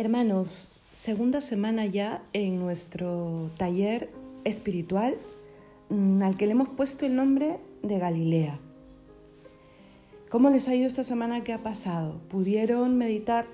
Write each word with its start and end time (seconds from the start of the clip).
Hermanos, 0.00 0.72
segunda 0.92 1.42
semana 1.42 1.84
ya 1.84 2.22
en 2.32 2.58
nuestro 2.58 3.50
taller 3.58 4.08
espiritual 4.44 5.14
mm, 5.90 6.22
al 6.22 6.38
que 6.38 6.46
le 6.46 6.52
hemos 6.52 6.70
puesto 6.70 7.04
el 7.04 7.14
nombre 7.14 7.58
de 7.82 7.98
Galilea. 7.98 8.58
¿Cómo 10.30 10.48
les 10.48 10.68
ha 10.68 10.74
ido 10.74 10.86
esta 10.86 11.04
semana 11.04 11.44
que 11.44 11.52
ha 11.52 11.62
pasado? 11.62 12.18
¿Pudieron 12.30 12.96
meditar 12.96 13.44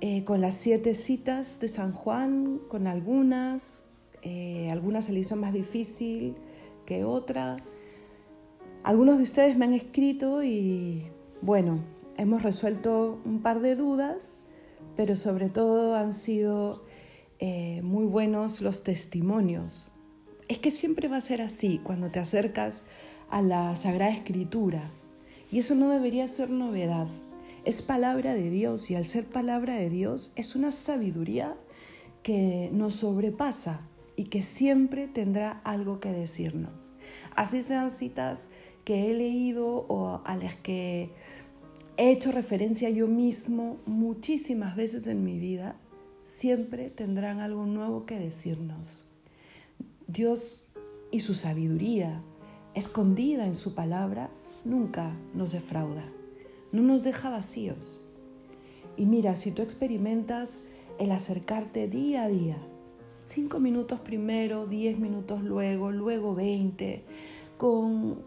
eh, 0.00 0.24
con 0.24 0.40
las 0.40 0.54
siete 0.54 0.96
citas 0.96 1.60
de 1.60 1.68
San 1.68 1.92
Juan, 1.92 2.58
con 2.66 2.88
algunas? 2.88 3.84
Eh, 4.22 4.68
algunas 4.68 5.04
se 5.04 5.12
le 5.12 5.20
hizo 5.20 5.36
más 5.36 5.52
difícil 5.52 6.34
que 6.86 7.04
otra. 7.04 7.56
Algunos 8.82 9.18
de 9.18 9.22
ustedes 9.22 9.56
me 9.56 9.66
han 9.66 9.74
escrito 9.74 10.42
y 10.42 11.04
bueno, 11.40 11.78
hemos 12.16 12.42
resuelto 12.42 13.20
un 13.24 13.42
par 13.42 13.60
de 13.60 13.76
dudas 13.76 14.41
pero 14.96 15.16
sobre 15.16 15.48
todo 15.48 15.96
han 15.96 16.12
sido 16.12 16.82
eh, 17.38 17.80
muy 17.82 18.04
buenos 18.04 18.60
los 18.60 18.82
testimonios. 18.82 19.92
Es 20.48 20.58
que 20.58 20.70
siempre 20.70 21.08
va 21.08 21.16
a 21.16 21.22
ser 21.22 21.42
así 21.42 21.80
cuando 21.82 22.10
te 22.10 22.18
acercas 22.18 22.84
a 23.30 23.42
la 23.42 23.74
Sagrada 23.76 24.12
Escritura. 24.12 24.90
Y 25.50 25.58
eso 25.58 25.74
no 25.74 25.90
debería 25.90 26.28
ser 26.28 26.50
novedad. 26.50 27.06
Es 27.64 27.82
palabra 27.82 28.34
de 28.34 28.50
Dios 28.50 28.90
y 28.90 28.94
al 28.94 29.04
ser 29.04 29.26
palabra 29.26 29.74
de 29.74 29.88
Dios 29.88 30.32
es 30.36 30.54
una 30.54 30.72
sabiduría 30.72 31.56
que 32.22 32.70
nos 32.72 32.94
sobrepasa 32.94 33.80
y 34.16 34.24
que 34.24 34.42
siempre 34.42 35.08
tendrá 35.08 35.60
algo 35.64 36.00
que 36.00 36.12
decirnos. 36.12 36.92
Así 37.34 37.62
sean 37.62 37.90
citas 37.90 38.50
que 38.84 39.10
he 39.10 39.14
leído 39.14 39.86
o 39.88 40.22
a 40.24 40.36
las 40.36 40.56
que 40.56 41.10
he 41.96 42.10
hecho 42.10 42.32
referencia 42.32 42.90
yo 42.90 43.06
mismo 43.06 43.78
muchísimas 43.86 44.76
veces 44.76 45.06
en 45.06 45.24
mi 45.24 45.38
vida, 45.38 45.76
siempre 46.24 46.90
tendrán 46.90 47.40
algo 47.40 47.66
nuevo 47.66 48.06
que 48.06 48.18
decirnos. 48.18 49.06
Dios 50.06 50.64
y 51.10 51.20
su 51.20 51.34
sabiduría, 51.34 52.22
escondida 52.74 53.46
en 53.46 53.54
su 53.54 53.74
palabra, 53.74 54.30
nunca 54.64 55.14
nos 55.34 55.52
defrauda, 55.52 56.04
no 56.72 56.82
nos 56.82 57.04
deja 57.04 57.30
vacíos. 57.30 58.02
Y 58.96 59.06
mira, 59.06 59.36
si 59.36 59.52
tú 59.52 59.62
experimentas 59.62 60.62
el 60.98 61.12
acercarte 61.12 61.88
día 61.88 62.24
a 62.24 62.28
día, 62.28 62.58
cinco 63.26 63.60
minutos 63.60 64.00
primero, 64.00 64.66
diez 64.66 64.98
minutos 64.98 65.42
luego, 65.42 65.90
luego 65.90 66.34
veinte, 66.34 67.04
con, 67.58 68.22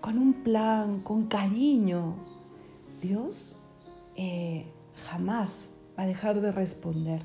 con 0.00 0.18
un 0.18 0.34
plan, 0.42 1.00
con 1.00 1.26
cariño, 1.26 2.27
Dios 3.00 3.56
eh, 4.16 4.66
jamás 4.96 5.70
va 5.98 6.04
a 6.04 6.06
dejar 6.06 6.40
de 6.40 6.52
responder. 6.52 7.22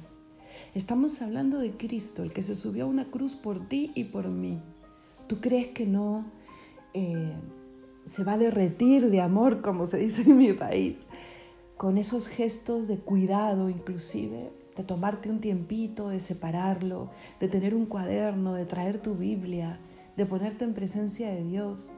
Estamos 0.76 1.22
hablando 1.22 1.60
de 1.60 1.72
Cristo, 1.72 2.24
el 2.24 2.32
que 2.32 2.44
se 2.44 2.56
subió 2.56 2.86
a 2.86 2.88
una 2.88 3.10
cruz 3.10 3.36
por 3.36 3.68
ti 3.68 3.92
y 3.96 4.06
por 4.06 4.28
mí. 4.28 4.62
¿Tú 5.28 5.40
crees 5.40 5.70
que 5.70 5.88
no 5.88 6.26
eh, 6.94 7.34
se 8.06 8.24
va 8.24 8.34
a 8.34 8.38
derretir 8.38 9.10
de 9.10 9.22
amor, 9.22 9.62
como 9.62 9.88
se 9.88 9.98
dice 9.98 10.24
en 10.24 10.38
mi 10.38 10.54
país, 10.54 11.06
con 11.78 11.98
esos 11.98 12.28
gestos 12.28 12.88
de 12.88 12.98
cuidado 12.98 13.70
inclusive, 13.70 14.52
de 14.76 14.84
tomarte 14.84 15.30
un 15.30 15.40
tiempito, 15.40 16.10
de 16.10 16.20
separarlo, 16.20 17.10
de 17.40 17.48
tener 17.48 17.76
un 17.76 17.86
cuaderno, 17.86 18.54
de 18.54 18.66
traer 18.66 19.02
tu 19.02 19.16
Biblia, 19.16 19.80
de 20.18 20.26
ponerte 20.26 20.66
en 20.66 20.74
presencia 20.74 21.30
de 21.30 21.44
Dios, 21.44 21.92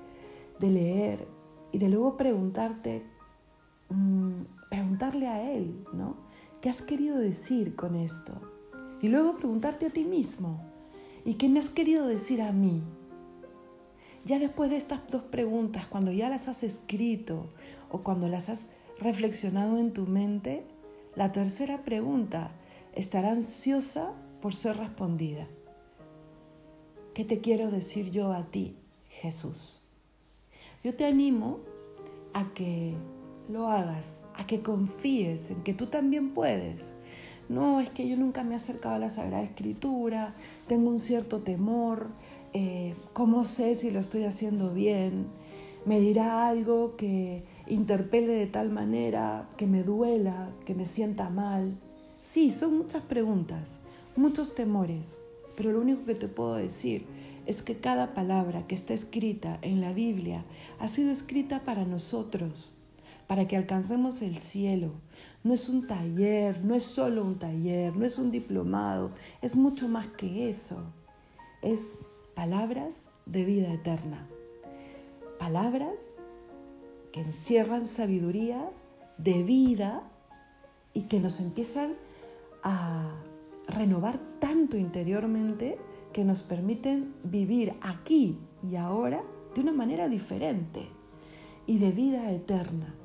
de 0.60 0.70
leer 0.70 1.28
y 1.72 1.78
de 1.78 1.90
luego 1.90 2.16
preguntarte 2.18 3.04
Mm, 3.90 4.44
preguntarle 4.70 5.28
a 5.28 5.52
Él, 5.52 5.86
¿no? 5.94 6.16
¿Qué 6.62 6.70
has 6.70 6.82
querido 6.82 7.18
decir 7.18 7.76
con 7.76 7.96
esto? 7.96 8.42
Y 9.02 9.10
luego 9.10 9.38
preguntarte 9.38 9.86
a 9.86 9.90
ti 9.90 10.04
mismo, 10.04 10.64
¿y 11.24 11.36
qué 11.36 11.50
me 11.50 11.60
has 11.60 11.70
querido 11.70 12.08
decir 12.08 12.42
a 12.42 12.52
mí? 12.52 12.82
Ya 14.26 14.40
después 14.40 14.72
de 14.72 14.78
estas 14.78 15.08
dos 15.08 15.22
preguntas, 15.22 15.86
cuando 15.86 16.12
ya 16.12 16.30
las 16.30 16.48
has 16.48 16.64
escrito 16.64 17.50
o 17.90 18.00
cuando 18.02 18.28
las 18.28 18.50
has 18.50 18.72
reflexionado 19.00 19.78
en 19.78 19.94
tu 19.94 20.08
mente, 20.08 20.66
la 21.16 21.32
tercera 21.32 21.84
pregunta 21.84 22.52
estará 22.94 23.32
ansiosa 23.32 24.14
por 24.42 24.56
ser 24.56 24.78
respondida. 24.78 25.48
¿Qué 27.14 27.24
te 27.24 27.40
quiero 27.40 27.70
decir 27.70 28.10
yo 28.10 28.34
a 28.34 28.46
ti, 28.46 28.76
Jesús? 29.10 29.82
Yo 30.84 30.96
te 30.96 31.06
animo 31.06 31.60
a 32.34 32.54
que 32.54 32.96
lo 33.50 33.68
hagas, 33.68 34.26
a 34.36 34.48
que 34.48 34.62
confíes 34.62 35.52
en 35.52 35.64
que 35.64 35.74
tú 35.74 35.88
también 35.88 36.34
puedes. 36.34 36.96
No, 37.48 37.80
es 37.80 37.90
que 37.90 38.08
yo 38.08 38.18
nunca 38.18 38.44
me 38.44 38.54
he 38.54 38.58
acercado 38.58 38.96
a 38.96 39.00
la 39.00 39.10
Sagrada 39.10 39.44
Escritura, 39.44 40.34
tengo 40.68 40.90
un 40.90 41.00
cierto 41.00 41.42
temor, 41.42 42.08
eh, 42.54 42.96
¿cómo 43.14 43.44
sé 43.44 43.76
si 43.76 43.92
lo 43.92 44.00
estoy 44.00 44.24
haciendo 44.24 44.74
bien? 44.74 45.28
¿Me 45.86 46.00
dirá 46.00 46.48
algo 46.48 46.96
que 46.96 47.44
interpele 47.68 48.34
de 48.34 48.48
tal 48.48 48.72
manera 48.72 49.48
que 49.58 49.68
me 49.68 49.84
duela, 49.84 50.50
que 50.66 50.74
me 50.74 50.86
sienta 50.86 51.30
mal? 51.30 51.78
Sí, 52.22 52.50
son 52.50 52.78
muchas 52.78 53.04
preguntas, 53.04 53.80
muchos 54.16 54.56
temores, 54.56 55.22
pero 55.56 55.72
lo 55.72 55.82
único 55.82 56.04
que 56.06 56.16
te 56.16 56.28
puedo 56.28 56.56
decir 56.56 57.06
es 57.46 57.62
que 57.62 57.78
cada 57.78 58.16
palabra 58.16 58.66
que 58.66 58.74
está 58.74 58.96
escrita 58.96 59.60
en 59.62 59.82
la 59.82 59.94
Biblia 59.94 60.46
ha 60.80 60.88
sido 60.88 61.12
escrita 61.12 61.64
para 61.64 61.86
nosotros 61.86 62.76
para 63.28 63.48
que 63.48 63.58
alcancemos 63.58 64.22
el 64.22 64.38
cielo. 64.38 64.92
No 65.44 65.54
es 65.54 65.70
un 65.70 65.88
taller, 65.88 66.64
no 66.64 66.76
es 66.76 66.84
solo 66.84 67.24
un 67.24 67.38
taller, 67.38 67.96
no 67.96 68.06
es 68.06 68.18
un 68.18 68.32
diplomado, 68.32 69.12
es 69.42 69.56
mucho 69.56 69.88
más 69.88 70.08
que 70.08 70.50
eso. 70.50 70.84
Es 71.62 71.94
palabras 72.36 73.10
de 73.26 73.46
vida 73.46 73.74
eterna. 73.74 74.28
Palabras 75.40 76.20
que 77.12 77.22
encierran 77.22 77.88
sabiduría 77.88 78.70
de 79.18 79.44
vida 79.44 80.04
y 80.94 81.04
que 81.04 81.20
nos 81.20 81.40
empiezan 81.40 81.94
a 82.64 83.12
renovar 83.68 84.20
tanto 84.40 84.78
interiormente 84.78 85.78
que 86.14 86.24
nos 86.24 86.42
permiten 86.42 87.14
vivir 87.24 87.74
aquí 87.82 88.38
y 88.64 88.76
ahora 88.76 89.24
de 89.54 89.62
una 89.62 89.72
manera 89.72 90.08
diferente 90.08 90.88
y 91.68 91.80
de 91.80 91.92
vida 91.92 92.32
eterna 92.32 92.96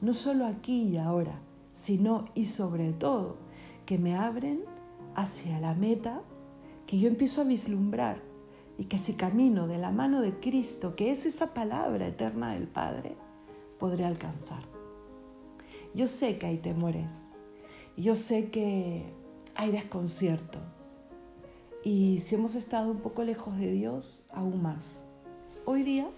no 0.00 0.12
solo 0.12 0.46
aquí 0.46 0.82
y 0.82 0.98
ahora, 0.98 1.40
sino 1.70 2.26
y 2.34 2.44
sobre 2.44 2.92
todo 2.92 3.36
que 3.86 3.98
me 3.98 4.16
abren 4.16 4.64
hacia 5.14 5.58
la 5.60 5.74
meta 5.74 6.22
que 6.86 6.98
yo 6.98 7.08
empiezo 7.08 7.40
a 7.40 7.44
vislumbrar 7.44 8.22
y 8.78 8.84
que 8.84 8.98
si 8.98 9.14
camino 9.14 9.66
de 9.66 9.78
la 9.78 9.90
mano 9.90 10.20
de 10.20 10.38
Cristo, 10.38 10.94
que 10.94 11.10
es 11.10 11.26
esa 11.26 11.52
palabra 11.52 12.06
eterna 12.06 12.54
del 12.54 12.68
Padre, 12.68 13.16
podré 13.78 14.04
alcanzar. 14.04 14.62
Yo 15.94 16.06
sé 16.06 16.38
que 16.38 16.46
hay 16.46 16.58
temores, 16.58 17.28
yo 17.96 18.14
sé 18.14 18.50
que 18.50 19.12
hay 19.54 19.72
desconcierto 19.72 20.60
y 21.82 22.20
si 22.20 22.34
hemos 22.34 22.54
estado 22.54 22.90
un 22.90 22.98
poco 22.98 23.24
lejos 23.24 23.56
de 23.58 23.72
Dios, 23.72 24.26
aún 24.30 24.62
más. 24.62 25.04
Hoy 25.64 25.82
día 25.82 26.08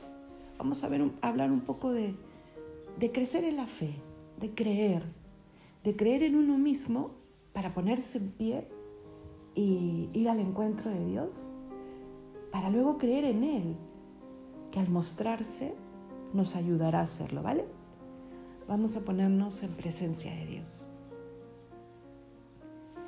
vamos 0.58 0.84
a, 0.84 0.88
ver, 0.88 1.10
a 1.22 1.28
hablar 1.28 1.50
un 1.50 1.60
poco 1.60 1.92
de 1.92 2.14
de 3.00 3.10
crecer 3.10 3.44
en 3.44 3.56
la 3.56 3.66
fe, 3.66 3.94
de 4.38 4.54
creer, 4.54 5.02
de 5.84 5.96
creer 5.96 6.22
en 6.22 6.36
uno 6.36 6.58
mismo 6.58 7.12
para 7.54 7.72
ponerse 7.72 8.18
en 8.18 8.30
pie 8.30 8.68
y 9.54 10.10
ir 10.12 10.28
al 10.28 10.38
encuentro 10.38 10.90
de 10.90 11.06
Dios, 11.06 11.48
para 12.52 12.68
luego 12.68 12.98
creer 12.98 13.24
en 13.24 13.42
Él, 13.42 13.76
que 14.70 14.80
al 14.80 14.90
mostrarse 14.90 15.74
nos 16.34 16.54
ayudará 16.56 17.00
a 17.00 17.04
hacerlo, 17.04 17.42
¿vale? 17.42 17.64
Vamos 18.68 18.96
a 18.96 19.00
ponernos 19.00 19.62
en 19.62 19.70
presencia 19.70 20.34
de 20.34 20.44
Dios. 20.44 20.86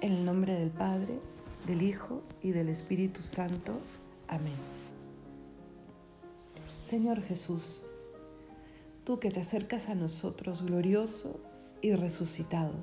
En 0.00 0.12
el 0.12 0.24
nombre 0.24 0.54
del 0.54 0.70
Padre, 0.70 1.18
del 1.66 1.82
Hijo 1.82 2.22
y 2.42 2.52
del 2.52 2.70
Espíritu 2.70 3.20
Santo. 3.20 3.74
Amén. 4.26 4.56
Señor 6.82 7.20
Jesús, 7.20 7.84
tú 9.04 9.18
que 9.18 9.30
te 9.30 9.40
acercas 9.40 9.88
a 9.88 9.94
nosotros 9.94 10.62
glorioso 10.62 11.40
y 11.80 11.92
resucitado. 11.92 12.74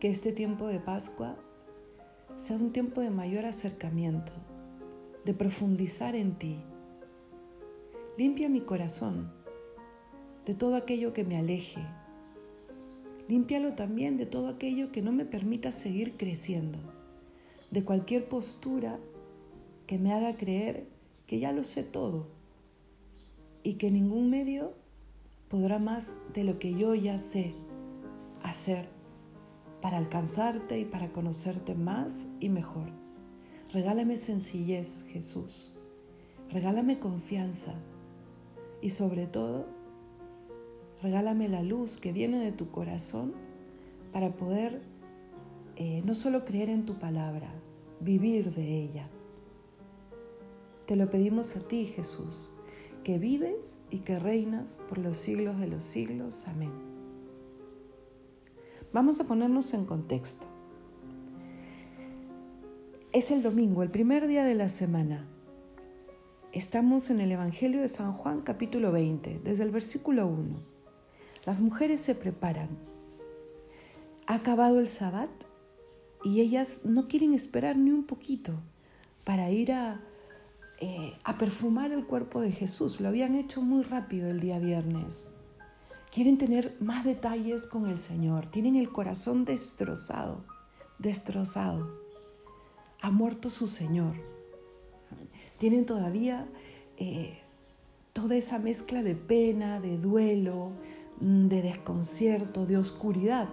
Que 0.00 0.08
este 0.08 0.32
tiempo 0.32 0.66
de 0.66 0.80
Pascua 0.80 1.36
sea 2.36 2.56
un 2.56 2.72
tiempo 2.72 3.00
de 3.00 3.10
mayor 3.10 3.44
acercamiento, 3.44 4.32
de 5.24 5.34
profundizar 5.34 6.16
en 6.16 6.38
ti. 6.38 6.58
Limpia 8.16 8.48
mi 8.48 8.62
corazón 8.62 9.30
de 10.46 10.54
todo 10.54 10.76
aquello 10.76 11.12
que 11.12 11.24
me 11.24 11.36
aleje. 11.36 11.80
Límpialo 13.28 13.74
también 13.74 14.16
de 14.16 14.26
todo 14.26 14.48
aquello 14.48 14.90
que 14.90 15.02
no 15.02 15.12
me 15.12 15.24
permita 15.24 15.72
seguir 15.72 16.16
creciendo, 16.16 16.78
de 17.70 17.84
cualquier 17.84 18.28
postura 18.28 18.98
que 19.86 19.98
me 19.98 20.12
haga 20.12 20.36
creer 20.36 20.86
que 21.26 21.38
ya 21.38 21.52
lo 21.52 21.64
sé 21.64 21.84
todo 21.84 22.26
y 23.62 23.74
que 23.74 23.90
ningún 23.90 24.28
medio 24.28 24.74
podrá 25.52 25.78
más 25.78 26.22
de 26.32 26.44
lo 26.44 26.58
que 26.58 26.72
yo 26.72 26.94
ya 26.94 27.18
sé 27.18 27.52
hacer 28.42 28.88
para 29.82 29.98
alcanzarte 29.98 30.78
y 30.78 30.86
para 30.86 31.12
conocerte 31.12 31.74
más 31.74 32.26
y 32.40 32.48
mejor. 32.48 32.86
Regálame 33.70 34.16
sencillez, 34.16 35.04
Jesús. 35.10 35.74
Regálame 36.50 36.98
confianza. 36.98 37.74
Y 38.80 38.88
sobre 38.90 39.26
todo, 39.26 39.66
regálame 41.02 41.50
la 41.50 41.62
luz 41.62 41.98
que 41.98 42.14
viene 42.14 42.38
de 42.38 42.52
tu 42.52 42.70
corazón 42.70 43.34
para 44.10 44.34
poder 44.34 44.80
eh, 45.76 46.00
no 46.06 46.14
solo 46.14 46.46
creer 46.46 46.70
en 46.70 46.86
tu 46.86 46.94
palabra, 46.94 47.52
vivir 48.00 48.54
de 48.54 48.84
ella. 48.84 49.06
Te 50.86 50.96
lo 50.96 51.10
pedimos 51.10 51.56
a 51.56 51.60
ti, 51.60 51.84
Jesús, 51.84 52.52
que 53.02 53.18
vives 53.18 53.78
y 53.90 54.00
que 54.00 54.18
reinas 54.18 54.78
por 54.88 54.98
los 54.98 55.16
siglos 55.16 55.58
de 55.58 55.66
los 55.66 55.82
siglos. 55.82 56.46
Amén. 56.46 56.72
Vamos 58.92 59.20
a 59.20 59.24
ponernos 59.24 59.72
en 59.74 59.84
contexto. 59.84 60.46
Es 63.12 63.30
el 63.30 63.42
domingo, 63.42 63.82
el 63.82 63.90
primer 63.90 64.26
día 64.26 64.44
de 64.44 64.54
la 64.54 64.68
semana. 64.68 65.26
Estamos 66.52 67.10
en 67.10 67.20
el 67.20 67.32
Evangelio 67.32 67.80
de 67.80 67.88
San 67.88 68.12
Juan 68.12 68.42
capítulo 68.42 68.92
20, 68.92 69.40
desde 69.42 69.64
el 69.64 69.70
versículo 69.70 70.26
1. 70.26 70.60
Las 71.44 71.60
mujeres 71.60 72.00
se 72.00 72.14
preparan. 72.14 72.68
Ha 74.26 74.34
acabado 74.34 74.78
el 74.78 74.86
sabbat 74.86 75.30
y 76.22 76.40
ellas 76.40 76.82
no 76.84 77.08
quieren 77.08 77.34
esperar 77.34 77.76
ni 77.76 77.90
un 77.90 78.04
poquito 78.04 78.60
para 79.24 79.50
ir 79.50 79.72
a, 79.72 80.00
eh, 80.84 81.16
a 81.22 81.38
perfumar 81.38 81.92
el 81.92 82.06
cuerpo 82.06 82.40
de 82.40 82.50
Jesús. 82.50 83.00
Lo 83.00 83.06
habían 83.06 83.36
hecho 83.36 83.62
muy 83.62 83.84
rápido 83.84 84.28
el 84.28 84.40
día 84.40 84.58
viernes. 84.58 85.30
Quieren 86.10 86.38
tener 86.38 86.76
más 86.80 87.04
detalles 87.04 87.68
con 87.68 87.86
el 87.86 87.98
Señor. 87.98 88.48
Tienen 88.48 88.74
el 88.74 88.90
corazón 88.90 89.44
destrozado, 89.44 90.44
destrozado. 90.98 92.00
Ha 93.00 93.12
muerto 93.12 93.48
su 93.48 93.68
Señor. 93.68 94.14
Tienen 95.58 95.86
todavía 95.86 96.48
eh, 96.96 97.38
toda 98.12 98.34
esa 98.34 98.58
mezcla 98.58 99.04
de 99.04 99.14
pena, 99.14 99.78
de 99.78 99.98
duelo, 99.98 100.72
mm, 101.20 101.46
de 101.46 101.62
desconcierto, 101.62 102.66
de 102.66 102.76
oscuridad. 102.76 103.48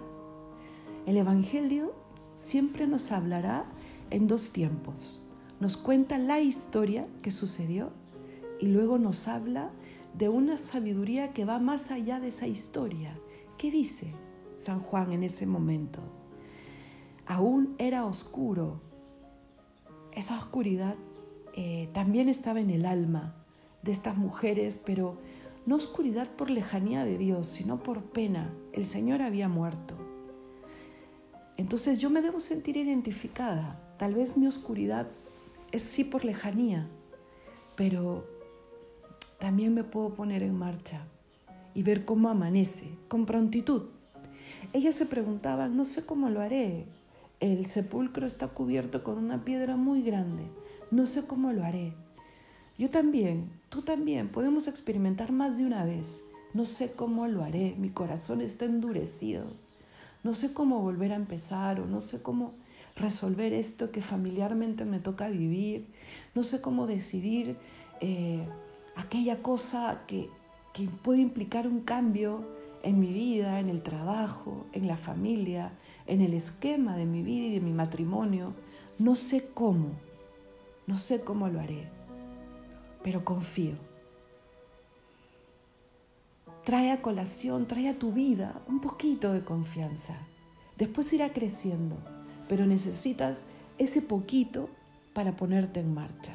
El 1.06 1.16
Evangelio 1.16 1.94
siempre 2.34 2.88
nos 2.88 3.12
hablará 3.12 3.66
en 4.10 4.26
dos 4.26 4.50
tiempos. 4.50 5.22
Nos 5.60 5.76
cuenta 5.76 6.16
la 6.16 6.40
historia 6.40 7.06
que 7.20 7.30
sucedió 7.30 7.90
y 8.60 8.68
luego 8.68 8.98
nos 8.98 9.28
habla 9.28 9.70
de 10.14 10.30
una 10.30 10.56
sabiduría 10.56 11.34
que 11.34 11.44
va 11.44 11.58
más 11.58 11.90
allá 11.90 12.18
de 12.18 12.28
esa 12.28 12.46
historia. 12.46 13.14
¿Qué 13.58 13.70
dice 13.70 14.14
San 14.56 14.80
Juan 14.80 15.12
en 15.12 15.22
ese 15.22 15.44
momento? 15.46 16.00
Aún 17.26 17.74
era 17.76 18.06
oscuro. 18.06 18.80
Esa 20.12 20.38
oscuridad 20.38 20.96
eh, 21.54 21.90
también 21.92 22.30
estaba 22.30 22.60
en 22.60 22.70
el 22.70 22.86
alma 22.86 23.34
de 23.82 23.92
estas 23.92 24.16
mujeres, 24.16 24.80
pero 24.82 25.18
no 25.66 25.76
oscuridad 25.76 26.26
por 26.26 26.48
lejanía 26.48 27.04
de 27.04 27.18
Dios, 27.18 27.46
sino 27.46 27.82
por 27.82 28.02
pena. 28.02 28.50
El 28.72 28.86
Señor 28.86 29.20
había 29.20 29.48
muerto. 29.48 29.94
Entonces 31.58 31.98
yo 31.98 32.08
me 32.08 32.22
debo 32.22 32.40
sentir 32.40 32.78
identificada. 32.78 33.78
Tal 33.98 34.14
vez 34.14 34.38
mi 34.38 34.46
oscuridad 34.46 35.08
es 35.72 35.82
sí 35.82 36.04
por 36.04 36.24
lejanía, 36.24 36.88
pero 37.76 38.26
también 39.38 39.74
me 39.74 39.84
puedo 39.84 40.14
poner 40.14 40.42
en 40.42 40.54
marcha 40.54 41.04
y 41.74 41.82
ver 41.82 42.04
cómo 42.04 42.28
amanece, 42.28 42.90
con 43.08 43.26
prontitud. 43.26 43.84
Ellas 44.72 44.96
se 44.96 45.06
preguntaban, 45.06 45.76
no 45.76 45.84
sé 45.84 46.04
cómo 46.04 46.28
lo 46.30 46.40
haré. 46.40 46.86
El 47.40 47.66
sepulcro 47.66 48.26
está 48.26 48.48
cubierto 48.48 49.02
con 49.02 49.18
una 49.18 49.44
piedra 49.44 49.76
muy 49.76 50.02
grande. 50.02 50.44
No 50.90 51.06
sé 51.06 51.26
cómo 51.26 51.52
lo 51.52 51.64
haré. 51.64 51.94
Yo 52.76 52.90
también, 52.90 53.50
tú 53.68 53.82
también, 53.82 54.28
podemos 54.28 54.68
experimentar 54.68 55.32
más 55.32 55.56
de 55.56 55.64
una 55.64 55.84
vez. 55.84 56.22
No 56.52 56.64
sé 56.64 56.92
cómo 56.92 57.26
lo 57.28 57.42
haré. 57.42 57.74
Mi 57.78 57.90
corazón 57.90 58.40
está 58.40 58.64
endurecido 58.64 59.44
no 60.22 60.34
sé 60.34 60.52
cómo 60.52 60.80
volver 60.80 61.12
a 61.12 61.16
empezar 61.16 61.80
o 61.80 61.86
no 61.86 62.00
sé 62.00 62.22
cómo 62.22 62.52
resolver 62.96 63.52
esto 63.52 63.90
que 63.90 64.02
familiarmente 64.02 64.84
me 64.84 64.98
toca 64.98 65.28
vivir, 65.28 65.86
no 66.34 66.42
sé 66.42 66.60
cómo 66.60 66.86
decidir 66.86 67.56
eh, 68.00 68.46
aquella 68.96 69.42
cosa 69.42 70.02
que, 70.06 70.28
que 70.72 70.88
puede 71.02 71.20
implicar 71.20 71.66
un 71.66 71.80
cambio 71.80 72.44
en 72.82 73.00
mi 73.00 73.12
vida, 73.12 73.60
en 73.60 73.68
el 73.68 73.82
trabajo, 73.82 74.66
en 74.72 74.86
la 74.86 74.96
familia, 74.96 75.72
en 76.06 76.20
el 76.20 76.34
esquema 76.34 76.96
de 76.96 77.06
mi 77.06 77.22
vida 77.22 77.46
y 77.46 77.52
de 77.52 77.60
mi 77.60 77.72
matrimonio. 77.72 78.54
No 78.98 79.14
sé 79.14 79.48
cómo, 79.54 79.90
no 80.86 80.98
sé 80.98 81.20
cómo 81.20 81.48
lo 81.48 81.60
haré, 81.60 81.88
pero 83.02 83.24
confío 83.24 83.90
trae 86.64 86.92
a 86.92 87.02
colación, 87.02 87.66
trae 87.66 87.88
a 87.88 87.98
tu 87.98 88.12
vida 88.12 88.62
un 88.68 88.80
poquito 88.80 89.32
de 89.32 89.42
confianza. 89.42 90.14
Después 90.76 91.12
irá 91.12 91.32
creciendo, 91.32 91.96
pero 92.50 92.66
necesitas 92.66 93.44
ese 93.78 94.02
poquito 94.02 94.68
para 95.12 95.36
ponerte 95.36 95.78
en 95.78 95.94
marcha. 95.94 96.32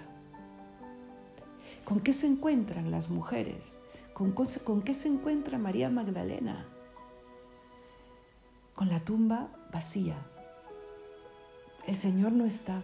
¿Con 1.84 2.00
qué 2.00 2.14
se 2.14 2.26
encuentran 2.26 2.90
las 2.90 3.10
mujeres? 3.10 3.80
¿Con, 4.14 4.34
qué 4.82 4.94
se 4.94 5.10
encuentra 5.10 5.58
María 5.58 5.90
Magdalena? 5.90 6.64
Con 8.76 8.88
la 8.88 9.02
tumba 9.02 9.50
vacía. 9.74 10.16
El 11.86 11.96
Señor 11.96 12.32
no 12.32 12.46
está. 12.46 12.82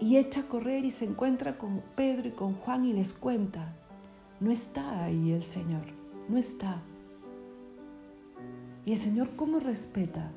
Y 0.00 0.16
echa 0.16 0.40
a 0.40 0.46
correr 0.48 0.84
y 0.84 0.90
se 0.90 1.04
encuentra 1.04 1.56
con 1.56 1.84
Pedro 1.94 2.26
y 2.26 2.32
con 2.32 2.54
Juan 2.54 2.84
y 2.84 2.92
les 2.92 3.12
cuenta, 3.12 3.72
no 4.40 4.50
está 4.50 5.04
ahí 5.04 5.30
el 5.30 5.44
Señor, 5.44 5.84
no 6.28 6.36
está. 6.36 6.82
Y 8.84 8.90
el 8.90 8.98
Señor 8.98 9.36
cómo 9.36 9.60
respeta, 9.60 10.32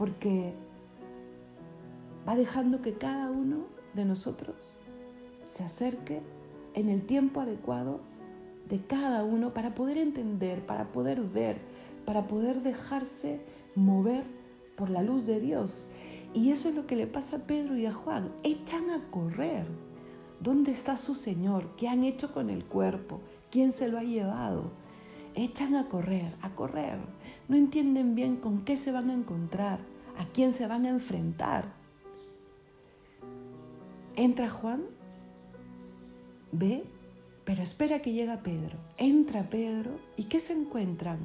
porque 0.00 0.54
va 2.26 2.34
dejando 2.34 2.80
que 2.80 2.94
cada 2.94 3.30
uno 3.30 3.66
de 3.92 4.06
nosotros 4.06 4.78
se 5.46 5.62
acerque 5.62 6.22
en 6.72 6.88
el 6.88 7.04
tiempo 7.04 7.42
adecuado 7.42 8.00
de 8.66 8.80
cada 8.80 9.24
uno 9.24 9.52
para 9.52 9.74
poder 9.74 9.98
entender, 9.98 10.64
para 10.64 10.90
poder 10.90 11.20
ver, 11.20 11.58
para 12.06 12.28
poder 12.28 12.62
dejarse 12.62 13.42
mover 13.74 14.24
por 14.74 14.88
la 14.88 15.02
luz 15.02 15.26
de 15.26 15.38
Dios. 15.38 15.88
Y 16.32 16.50
eso 16.50 16.70
es 16.70 16.76
lo 16.76 16.86
que 16.86 16.96
le 16.96 17.06
pasa 17.06 17.36
a 17.36 17.40
Pedro 17.40 17.76
y 17.76 17.84
a 17.84 17.92
Juan. 17.92 18.32
Echan 18.42 18.88
a 18.88 19.10
correr 19.10 19.66
¿Dónde 20.40 20.72
está 20.72 20.96
su 20.96 21.14
Señor? 21.14 21.76
¿Qué 21.76 21.86
han 21.86 22.02
hecho 22.02 22.32
con 22.32 22.48
el 22.48 22.64
cuerpo? 22.64 23.20
¿Quién 23.50 23.72
se 23.72 23.88
lo 23.88 23.98
ha 23.98 24.04
llevado? 24.04 24.72
Echan 25.34 25.76
a 25.76 25.86
correr, 25.86 26.34
a 26.40 26.54
correr. 26.54 26.96
No 27.50 27.56
entienden 27.56 28.14
bien 28.14 28.36
con 28.36 28.64
qué 28.64 28.76
se 28.76 28.92
van 28.92 29.10
a 29.10 29.12
encontrar, 29.12 29.80
a 30.16 30.24
quién 30.26 30.52
se 30.52 30.68
van 30.68 30.86
a 30.86 30.90
enfrentar. 30.90 31.64
Entra 34.14 34.48
Juan, 34.48 34.84
ve, 36.52 36.84
pero 37.44 37.60
espera 37.60 38.02
que 38.02 38.12
llega 38.12 38.44
Pedro. 38.44 38.78
Entra 38.98 39.50
Pedro 39.50 39.98
y 40.16 40.26
¿qué 40.26 40.38
se 40.38 40.52
encuentran? 40.52 41.18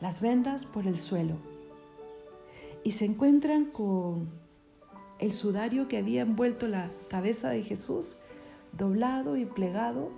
Las 0.00 0.22
vendas 0.22 0.64
por 0.64 0.86
el 0.86 0.96
suelo. 0.96 1.34
Y 2.82 2.92
se 2.92 3.04
encuentran 3.04 3.66
con 3.66 4.30
el 5.18 5.32
sudario 5.32 5.88
que 5.88 5.98
había 5.98 6.22
envuelto 6.22 6.68
la 6.68 6.90
cabeza 7.10 7.50
de 7.50 7.62
Jesús, 7.62 8.16
doblado 8.72 9.36
y 9.36 9.44
plegado 9.44 10.08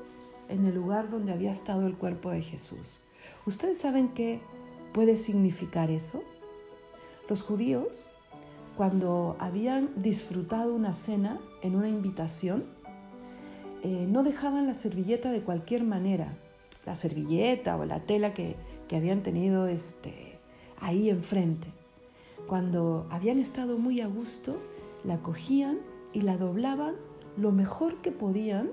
en 0.49 0.67
el 0.67 0.77
lugar 0.77 1.11
donde 1.11 1.33
había 1.33 1.51
estado 1.51 1.85
el 1.89 1.97
cuerpo 1.97 2.31
de 2.31 2.43
Jesús. 2.43 3.01
¿Ustedes 3.45 3.79
saben 3.79 4.11
qué 4.11 4.41
puede 4.93 5.17
significar 5.17 5.91
eso? 5.91 6.23
Los 7.29 7.43
judíos, 7.43 8.09
cuando 8.77 9.37
habían 9.39 9.91
disfrutado 9.97 10.75
una 10.75 10.95
cena 10.95 11.39
en 11.63 11.77
una 11.77 11.89
invitación, 11.89 12.65
eh, 13.83 14.07
no 14.09 14.23
dejaban 14.23 14.67
la 14.67 14.75
servilleta 14.75 15.31
de 15.31 15.41
cualquier 15.41 15.85
manera, 15.85 16.33
la 16.87 16.95
servilleta 16.95 17.77
o 17.77 17.85
la 17.85 18.01
tela 18.01 18.35
que, 18.35 18.57
que 18.89 18.97
habían 18.97 19.23
tenido 19.23 19.67
este, 19.67 20.39
ahí 20.81 21.11
enfrente. 21.11 21.69
Cuando 22.47 23.07
habían 23.11 23.39
estado 23.39 23.79
muy 23.79 24.01
a 24.01 24.07
gusto, 24.07 24.57
la 25.05 25.19
cogían 25.19 25.79
y 26.13 26.23
la 26.23 26.37
doblaban 26.37 26.95
lo 27.37 27.53
mejor 27.53 27.97
que 27.97 28.11
podían 28.11 28.71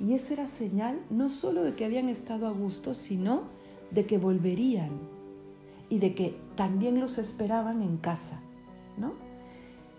y 0.00 0.14
esa 0.14 0.34
era 0.34 0.46
señal 0.46 1.00
no 1.10 1.28
solo 1.28 1.62
de 1.62 1.74
que 1.74 1.84
habían 1.84 2.08
estado 2.08 2.46
a 2.46 2.50
gusto, 2.50 2.94
sino 2.94 3.42
de 3.90 4.06
que 4.06 4.18
volverían 4.18 4.90
y 5.92 5.98
de 5.98 6.14
que 6.14 6.34
también 6.56 6.98
los 7.00 7.18
esperaban 7.18 7.82
en 7.82 7.98
casa, 7.98 8.40
¿no? 8.96 9.12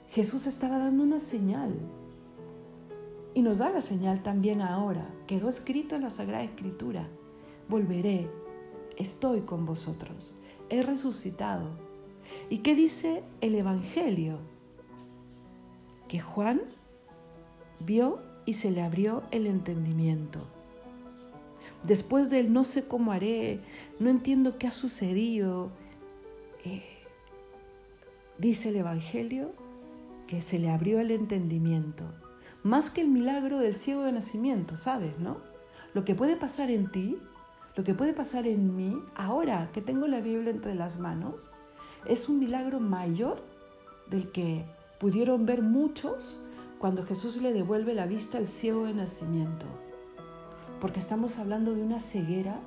Jesús 0.10 0.48
estaba 0.48 0.80
dando 0.80 1.04
una 1.04 1.20
señal 1.20 1.72
y 3.36 3.44
nos 3.44 3.60
da 3.60 3.70
la 3.70 3.84
señal 3.84 4.24
también 4.24 4.62
ahora. 4.62 5.08
Quedó 5.28 5.50
escrito 5.50 5.96
en 5.96 6.02
la 6.02 6.10
Sagrada 6.10 6.44
Escritura, 6.46 7.08
volveré, 7.70 8.28
estoy 8.98 9.42
con 9.42 9.68
vosotros. 9.68 10.34
he 10.72 10.82
resucitado. 10.82 11.70
¿Y 12.50 12.58
qué 12.60 12.74
dice 12.74 13.22
el 13.42 13.54
Evangelio? 13.54 14.40
Que 16.08 16.20
Juan 16.20 16.60
vio 17.80 18.18
y 18.48 18.54
se 18.54 18.72
le 18.72 18.82
abrió 18.82 19.22
el 19.30 19.46
entendimiento. 19.46 20.40
Después 21.84 22.32
del 22.32 22.52
no 22.52 22.64
sé 22.64 22.86
cómo 22.86 23.12
haré, 23.12 23.60
no 24.00 24.10
entiendo 24.10 24.58
qué 24.58 24.66
ha 24.66 24.72
sucedido, 24.72 25.70
eh, 26.64 26.84
dice 28.38 28.70
el 28.70 28.78
Evangelio 28.78 29.52
que 30.28 30.42
se 30.42 30.60
le 30.60 30.70
abrió 30.70 31.00
el 31.00 31.12
entendimiento. 31.12 32.06
Más 32.64 32.90
que 32.90 33.02
el 33.02 33.10
milagro 33.10 33.60
del 33.60 33.76
ciego 33.76 34.04
de 34.04 34.14
nacimiento, 34.14 34.78
¿sabes? 34.78 35.20
¿No? 35.20 35.38
Lo 35.94 36.06
que 36.06 36.16
puede 36.16 36.36
pasar 36.36 36.72
en 36.72 36.92
ti, 36.92 37.18
lo 37.76 37.84
que 37.84 37.94
puede 37.94 38.14
pasar 38.14 38.48
en 38.48 38.76
mí, 38.76 38.98
ahora 39.16 39.70
que 39.74 39.82
tengo 39.82 40.08
la 40.08 40.22
Biblia 40.22 40.52
entre 40.52 40.76
las 40.76 40.98
manos, 40.98 41.50
es 42.06 42.30
un 42.30 42.40
milagro 42.40 42.80
mayor 42.80 43.42
del 44.10 44.32
que 44.32 44.66
pudieron 45.00 45.46
ver 45.46 45.62
muchos 45.62 46.40
cuando 46.80 47.06
Jesús 47.06 47.38
le 47.38 47.54
devuelve 47.54 47.94
la 47.94 48.06
vista 48.06 48.38
al 48.38 48.48
ciego 48.48 48.86
de 48.86 48.94
nacimiento. 48.94 49.66
Porque 50.82 51.00
estamos 51.00 51.40
hablando 51.40 51.74
de 51.74 51.82
una 51.82 52.00
ceguera 52.00 52.60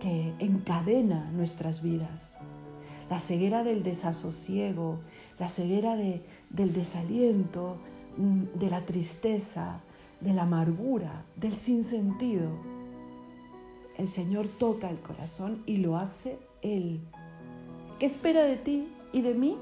que 0.00 0.32
encadena 0.38 1.30
nuestras 1.32 1.82
vidas. 1.82 2.38
La 3.10 3.18
ceguera 3.20 3.64
del 3.64 3.82
desasosiego, 3.82 5.00
la 5.38 5.48
ceguera 5.48 5.96
del 5.96 6.72
desaliento, 6.72 7.76
mm, 8.16 8.58
de 8.58 8.70
la 8.70 8.86
tristeza, 8.86 9.80
de 10.20 10.32
la 10.32 10.42
amargura, 10.42 11.24
del 11.34 11.54
sinsentido. 11.54 12.48
El 13.98 14.08
Señor 14.08 14.46
toca 14.46 14.88
el 14.88 15.00
corazón 15.00 15.62
y 15.66 15.78
lo 15.78 15.96
hace 15.96 16.38
Él. 16.62 17.00
¿Qué 17.98 18.06
espera 18.06 18.44
de 18.44 18.56
ti 18.56 18.88
y 19.12 19.22
de 19.22 19.34
mí? 19.34 19.56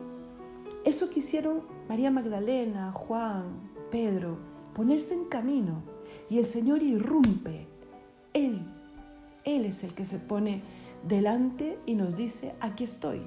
Eso 0.84 1.10
que 1.10 1.20
hicieron 1.20 1.62
María 1.88 2.10
Magdalena, 2.10 2.92
Juan, 2.92 3.44
Pedro, 3.90 4.36
ponerse 4.74 5.14
en 5.14 5.24
camino 5.24 5.82
y 6.28 6.38
el 6.38 6.44
Señor 6.44 6.82
irrumpe. 6.82 7.66
Él, 8.34 8.60
Él 9.44 9.64
es 9.64 9.82
el 9.84 9.94
que 9.94 10.04
se 10.04 10.18
pone 10.18 10.60
delante 11.08 11.78
y 11.86 11.94
nos 11.94 12.16
dice, 12.16 12.54
aquí 12.60 12.84
estoy. 12.84 13.22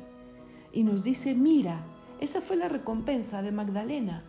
Y 0.73 0.83
nos 0.83 1.03
dice, 1.03 1.33
mira, 1.33 1.81
esa 2.19 2.41
fue 2.41 2.55
la 2.55 2.69
recompensa 2.69 3.41
de 3.41 3.51
Magdalena. 3.51 4.23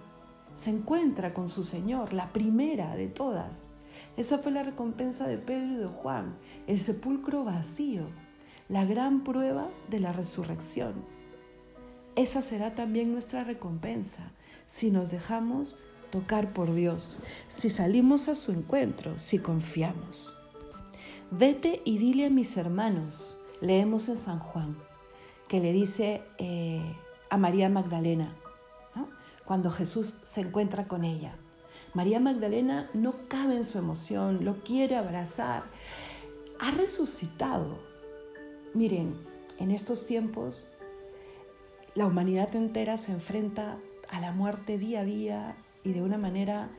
Se 0.56 0.70
encuentra 0.70 1.34
con 1.34 1.48
su 1.48 1.62
Señor, 1.62 2.12
la 2.12 2.32
primera 2.32 2.96
de 2.96 3.08
todas. 3.08 3.68
Esa 4.16 4.38
fue 4.38 4.52
la 4.52 4.62
recompensa 4.62 5.26
de 5.26 5.38
Pedro 5.38 5.72
y 5.72 5.76
de 5.76 5.86
Juan, 5.86 6.34
el 6.66 6.80
sepulcro 6.80 7.44
vacío, 7.44 8.06
la 8.68 8.84
gran 8.84 9.24
prueba 9.24 9.68
de 9.88 10.00
la 10.00 10.12
resurrección. 10.12 10.94
Esa 12.16 12.42
será 12.42 12.74
también 12.74 13.12
nuestra 13.12 13.44
recompensa 13.44 14.32
si 14.66 14.90
nos 14.90 15.10
dejamos 15.10 15.76
tocar 16.10 16.52
por 16.52 16.74
Dios, 16.74 17.20
si 17.48 17.70
salimos 17.70 18.28
a 18.28 18.34
su 18.34 18.52
encuentro, 18.52 19.18
si 19.18 19.38
confiamos. 19.38 20.34
Vete 21.30 21.80
y 21.86 21.96
dile 21.96 22.26
a 22.26 22.30
mis 22.30 22.56
hermanos, 22.58 23.36
leemos 23.62 24.10
en 24.10 24.18
San 24.18 24.38
Juan, 24.38 24.76
que 25.52 25.60
le 25.60 25.74
dice 25.74 26.22
eh, 26.38 26.80
a 27.28 27.36
María 27.36 27.68
Magdalena, 27.68 28.32
cuando 29.44 29.70
Jesús 29.70 30.16
se 30.22 30.40
encuentra 30.40 30.88
con 30.88 31.04
ella. 31.04 31.34
María 31.92 32.20
Magdalena 32.20 32.88
no 32.94 33.12
cabe 33.28 33.56
en 33.56 33.64
su 33.64 33.76
emoción, 33.76 34.46
lo 34.46 34.54
quiere 34.62 34.96
abrazar, 34.96 35.64
ha 36.58 36.70
resucitado. 36.70 37.76
Miren, 38.72 39.14
en 39.58 39.72
estos 39.72 40.06
tiempos 40.06 40.68
la 41.94 42.06
humanidad 42.06 42.56
entera 42.56 42.96
se 42.96 43.12
enfrenta 43.12 43.76
a 44.08 44.20
la 44.20 44.32
muerte 44.32 44.78
día 44.78 45.00
a 45.00 45.04
día 45.04 45.54
y 45.84 45.92
de 45.92 46.00
una 46.00 46.16
manera 46.16 46.70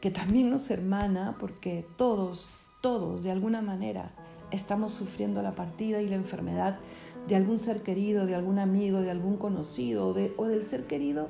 que 0.00 0.10
también 0.10 0.50
nos 0.50 0.72
hermana, 0.72 1.36
porque 1.38 1.86
todos, 1.96 2.48
todos, 2.80 3.22
de 3.22 3.30
alguna 3.30 3.62
manera, 3.62 4.10
estamos 4.50 4.90
sufriendo 4.90 5.40
la 5.40 5.52
partida 5.52 6.02
y 6.02 6.08
la 6.08 6.16
enfermedad 6.16 6.80
de 7.28 7.36
algún 7.36 7.58
ser 7.58 7.82
querido, 7.82 8.26
de 8.26 8.34
algún 8.34 8.58
amigo, 8.58 9.00
de 9.00 9.10
algún 9.10 9.36
conocido 9.36 10.08
o, 10.08 10.46
del 10.46 10.62
ser 10.62 10.86
querido 10.86 11.28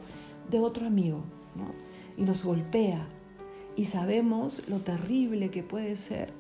de 0.49 0.61
otro 0.61 0.87
amigo, 0.87 1.25
Y 2.17 2.23
nos 2.23 2.45
golpea. 2.45 3.07
Y 3.77 3.85
sabemos 3.85 4.69
lo 4.69 4.79
terrible 4.79 5.51
que 5.51 5.63
puede 5.63 5.97
ser 5.97 6.33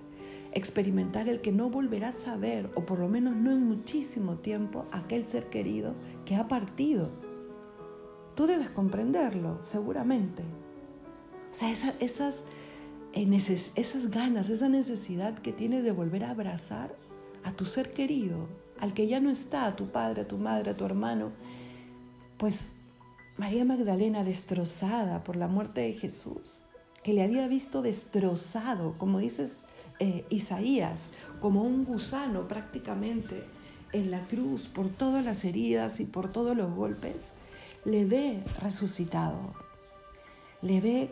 experimentar 0.53 1.29
el 1.29 1.41
que 1.41 1.53
no 1.53 1.71
volverás 1.71 2.27
a 2.27 2.37
ver, 2.37 2.71
o 2.75 2.87
por 2.87 2.99
lo 2.99 3.09
menos 3.09 3.37
no 3.37 3.51
en 3.53 3.65
muchísimo 3.65 4.37
tiempo, 4.37 4.87
aquel 4.93 5.27
ser 5.27 5.47
querido 5.51 5.95
que 6.25 6.37
ha 6.37 6.49
partido. 6.49 7.11
Tú 8.35 8.47
debes 8.47 8.71
comprenderlo, 8.71 9.59
seguramente. 9.63 10.43
O 11.53 11.55
sea, 11.55 11.71
esas, 11.71 12.45
esas 13.13 14.11
ganas, 14.11 14.49
esa 14.49 14.69
necesidad 14.69 15.39
que 15.39 15.53
tienes 15.53 15.85
de 15.85 15.93
volver 15.93 16.25
a 16.25 16.31
abrazar 16.31 16.95
a 17.45 17.53
tu 17.53 17.65
ser 17.65 17.93
querido, 17.93 18.49
al 18.81 18.95
que 18.95 19.07
ya 19.07 19.21
no 19.21 19.31
está, 19.31 19.67
a 19.67 19.77
tu 19.77 19.91
padre, 19.91 20.23
a 20.23 20.29
tu 20.29 20.39
madre, 20.39 20.71
a 20.71 20.77
tu 20.77 20.85
hermano, 20.85 21.33
pues 22.39 22.73
María 23.37 23.65
Magdalena 23.65 24.25
destrozada 24.25 25.25
por 25.25 25.37
la 25.37 25.49
muerte 25.49 25.83
de 25.83 25.93
Jesús, 25.95 26.63
que 27.03 27.13
le 27.13 27.23
había 27.23 27.47
visto 27.49 27.83
destrozado, 27.83 28.95
como 28.99 29.19
dices 29.19 29.63
eh, 30.01 30.25
Isaías, 30.31 31.09
como 31.41 31.63
un 31.63 31.85
gusano 31.85 32.49
prácticamente 32.49 33.45
en 33.93 34.11
la 34.11 34.27
cruz 34.27 34.69
por 34.69 34.89
todas 34.89 35.25
las 35.25 35.45
heridas 35.45 36.01
y 36.01 36.05
por 36.05 36.31
todos 36.31 36.57
los 36.57 36.75
golpes, 36.75 37.33
le 37.85 38.05
ve 38.05 38.43
resucitado, 38.61 39.55
le 40.63 40.81
ve 40.81 41.11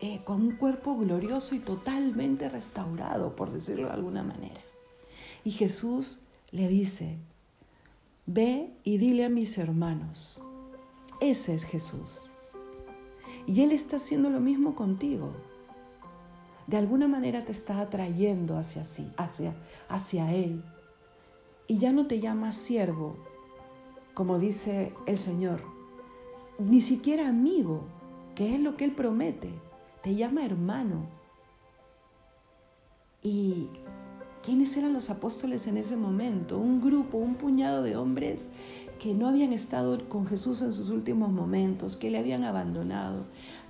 eh, 0.00 0.20
con 0.24 0.40
un 0.42 0.52
cuerpo 0.52 0.96
glorioso 0.96 1.54
y 1.54 1.58
totalmente 1.58 2.48
restaurado, 2.48 3.34
por 3.34 3.50
decirlo 3.50 3.88
de 3.88 3.94
alguna 3.94 4.22
manera. 4.22 4.60
Y 5.44 5.50
Jesús 5.50 6.20
le 6.50 6.68
dice, 6.68 7.16
ve 8.26 8.70
y 8.84 8.98
dile 8.98 9.24
a 9.24 9.28
mis 9.28 9.58
hermanos, 9.58 10.40
ese 11.20 11.54
es 11.54 11.64
Jesús. 11.64 12.30
Y 13.46 13.62
Él 13.62 13.72
está 13.72 13.96
haciendo 13.96 14.30
lo 14.30 14.40
mismo 14.40 14.74
contigo. 14.74 15.32
De 16.66 16.76
alguna 16.76 17.08
manera 17.08 17.44
te 17.44 17.52
está 17.52 17.80
atrayendo 17.80 18.58
hacia 18.58 18.84
sí, 18.84 19.10
hacia, 19.16 19.54
hacia 19.88 20.34
Él. 20.34 20.62
Y 21.66 21.78
ya 21.78 21.92
no 21.92 22.06
te 22.06 22.20
llama 22.20 22.52
siervo, 22.52 23.16
como 24.14 24.38
dice 24.38 24.92
el 25.06 25.18
Señor, 25.18 25.60
ni 26.58 26.80
siquiera 26.80 27.28
amigo, 27.28 27.82
que 28.34 28.54
es 28.54 28.60
lo 28.60 28.76
que 28.76 28.84
Él 28.84 28.92
promete 28.92 29.50
te 30.02 30.14
llama 30.14 30.44
hermano. 30.44 31.06
¿Y 33.22 33.68
quiénes 34.42 34.76
eran 34.76 34.92
los 34.92 35.10
apóstoles 35.10 35.66
en 35.66 35.76
ese 35.76 35.96
momento? 35.96 36.58
Un 36.58 36.80
grupo, 36.80 37.18
un 37.18 37.34
puñado 37.34 37.82
de 37.82 37.96
hombres 37.96 38.50
que 38.98 39.14
no 39.14 39.28
habían 39.28 39.52
estado 39.52 40.08
con 40.08 40.26
Jesús 40.26 40.62
en 40.62 40.72
sus 40.72 40.90
últimos 40.90 41.30
momentos, 41.30 41.96
que 41.96 42.10
le 42.10 42.18
habían 42.18 42.44
abandonado, 42.44 43.26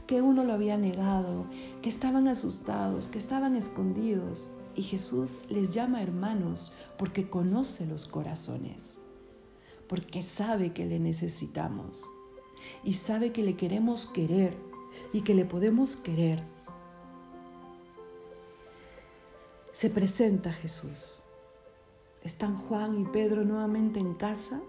que 0.07 0.23
uno 0.23 0.45
lo 0.45 0.55
había 0.55 0.79
negado, 0.79 1.47
que 1.83 1.89
estaban 1.89 2.29
asustados, 2.29 3.07
que 3.07 3.19
estaban 3.19 3.57
escondidos. 3.57 4.51
Y 4.75 4.83
Jesús 4.83 5.41
les 5.49 5.75
llama 5.75 6.03
hermanos 6.03 6.73
porque 6.97 7.29
conoce 7.29 7.87
los 7.87 8.07
corazones, 8.07 8.99
porque 9.89 10.23
sabe 10.23 10.73
que 10.73 10.87
le 10.87 11.01
necesitamos 11.01 12.05
y 12.85 12.95
sabe 12.95 13.33
que 13.33 13.43
le 13.43 13.57
queremos 13.57 14.07
querer 14.07 14.55
y 15.13 15.23
que 15.23 15.35
le 15.35 15.45
podemos 15.45 15.97
querer. 15.97 16.43
Se 19.79 19.91
presenta 19.91 20.53
Jesús. 20.53 21.21
Están 22.25 22.57
Juan 22.57 23.01
y 23.01 23.05
Pedro 23.05 23.45
nuevamente 23.45 24.01
en 24.01 24.15
casa, 24.15 24.61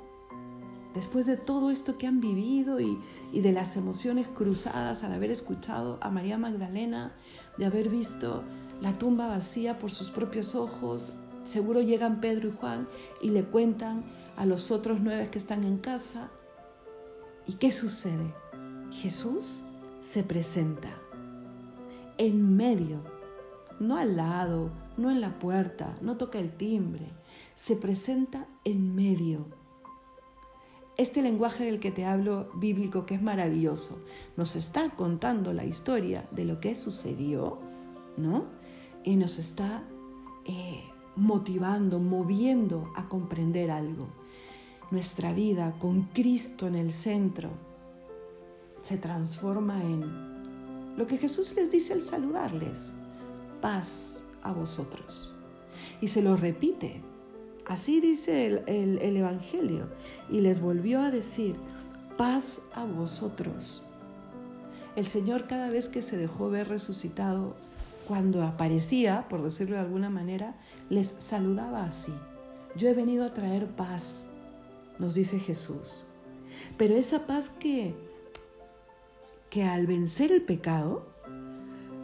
después 0.94 1.26
de 1.26 1.36
todo 1.36 1.72
esto 1.72 1.98
que 1.98 2.06
han 2.06 2.22
vivido 2.22 2.80
y, 2.80 3.00
de 3.34 3.52
las 3.52 3.76
emociones 3.76 4.28
cruzadas 4.28 5.04
al 5.04 5.14
haber 5.14 5.32
escuchado 5.32 5.98
a 6.02 6.12
María 6.12 6.38
Magdalena, 6.38 7.12
de 7.58 7.66
haber 7.66 7.90
visto 7.90 8.44
la 8.84 9.00
tumba 9.00 9.26
vacía 9.26 9.80
por 9.80 9.90
sus 9.90 10.12
propios 10.12 10.54
ojos. 10.54 11.14
Seguro 11.44 11.82
llegan 11.82 12.22
Pedro 12.22 12.50
y 12.50 12.52
Juan 12.52 12.88
y 13.20 13.32
le 13.32 13.44
cuentan 13.44 14.04
a 14.38 14.46
los 14.46 14.70
otros 14.70 15.00
nueve 15.02 15.32
que 15.32 15.40
están 15.40 15.64
en 15.64 15.80
casa. 15.80 16.30
¿Y 17.48 17.54
qué 17.54 17.72
sucede? 17.72 18.32
Jesús 18.92 19.64
se 20.02 20.22
presenta 20.22 20.96
en 22.20 22.56
medio, 22.56 23.02
no 23.80 23.98
al 23.98 24.18
lado, 24.18 24.72
no 24.98 25.10
en 25.12 25.22
la 25.22 25.40
puerta, 25.40 25.96
no 26.02 26.18
toca 26.18 26.40
el 26.40 26.52
timbre, 26.52 27.08
se 27.56 27.76
presenta 27.76 28.46
en 28.64 28.96
medio. 28.96 29.46
Este 30.98 31.22
lenguaje 31.22 31.66
del 31.66 31.80
que 31.80 31.92
te 31.92 32.06
hablo 32.06 32.50
bíblico 32.56 33.06
que 33.06 33.16
es 33.16 33.22
maravilloso, 33.22 34.00
nos 34.36 34.56
está 34.56 34.90
contando 34.90 35.54
la 35.54 35.66
historia 35.66 36.28
de 36.32 36.46
lo 36.46 36.60
que 36.60 36.76
sucedió, 36.76 37.58
¿no? 38.18 38.46
Y 39.06 39.16
nos 39.16 39.40
está 39.40 39.84
eh, 40.46 40.84
motivando, 41.16 42.00
moviendo 42.00 42.92
a 42.96 43.08
comprender 43.08 43.72
algo. 43.72 44.08
nuestra 44.92 45.34
vida 45.34 45.76
con 45.80 46.02
Cristo 46.02 46.66
en 46.66 46.74
el 46.74 46.92
centro 46.92 47.52
se 48.82 48.98
transforma 48.98 49.84
en 49.84 50.98
lo 50.98 51.06
que 51.06 51.20
Jesús 51.20 51.54
les 51.56 51.72
dice 51.72 51.94
al 51.94 52.02
saludarles, 52.02 52.94
paz 53.62 54.24
a 54.44 54.52
vosotros. 54.52 55.36
Y 56.02 56.08
se 56.08 56.22
lo 56.22 56.38
repite, 56.38 57.02
así 57.66 58.00
dice 58.00 58.64
el, 58.68 59.00
el, 59.00 59.18
Evangelio, 59.18 59.88
y 60.30 60.42
les 60.42 60.60
volvió 60.60 61.02
a 61.02 61.12
decir, 61.12 61.56
paz 62.18 62.62
a 62.74 62.86
vosotros. 62.86 63.84
El 64.96 65.06
Señor 65.06 65.48
cada 65.48 65.70
vez 65.70 65.88
que 65.88 66.02
se 66.02 66.18
dejó 66.18 66.50
ver 66.50 66.68
resucitado, 66.68 67.56
cuando 68.08 68.44
aparecía, 68.44 69.28
por 69.30 69.44
decirlo 69.44 69.76
de 69.76 69.84
alguna 69.84 70.10
manera, 70.10 70.56
les 70.90 71.14
saludaba 71.20 71.84
así. 71.84 72.14
Yo 72.76 72.90
he 72.90 72.94
venido 72.94 73.24
a 73.24 73.34
traer 73.34 73.68
paz, 73.68 74.26
nos 74.98 75.14
dice 75.14 75.40
Jesús. 75.40 76.06
Pero 76.78 76.96
esa 76.96 77.28
paz 77.28 77.50
que, 77.50 77.94
que 79.50 79.64
al 79.64 79.86
vencer 79.86 80.32
el 80.32 80.42
pecado, 80.42 81.09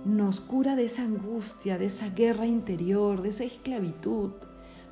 nos 0.06 0.40
cura 0.40 0.76
de 0.76 0.86
esa 0.86 1.02
angustia, 1.02 1.78
de 1.78 1.88
esa 1.88 2.10
guerra 2.10 2.46
interior, 2.46 3.22
de 3.22 3.30
esa 3.30 3.44
esclavitud. 3.44 4.32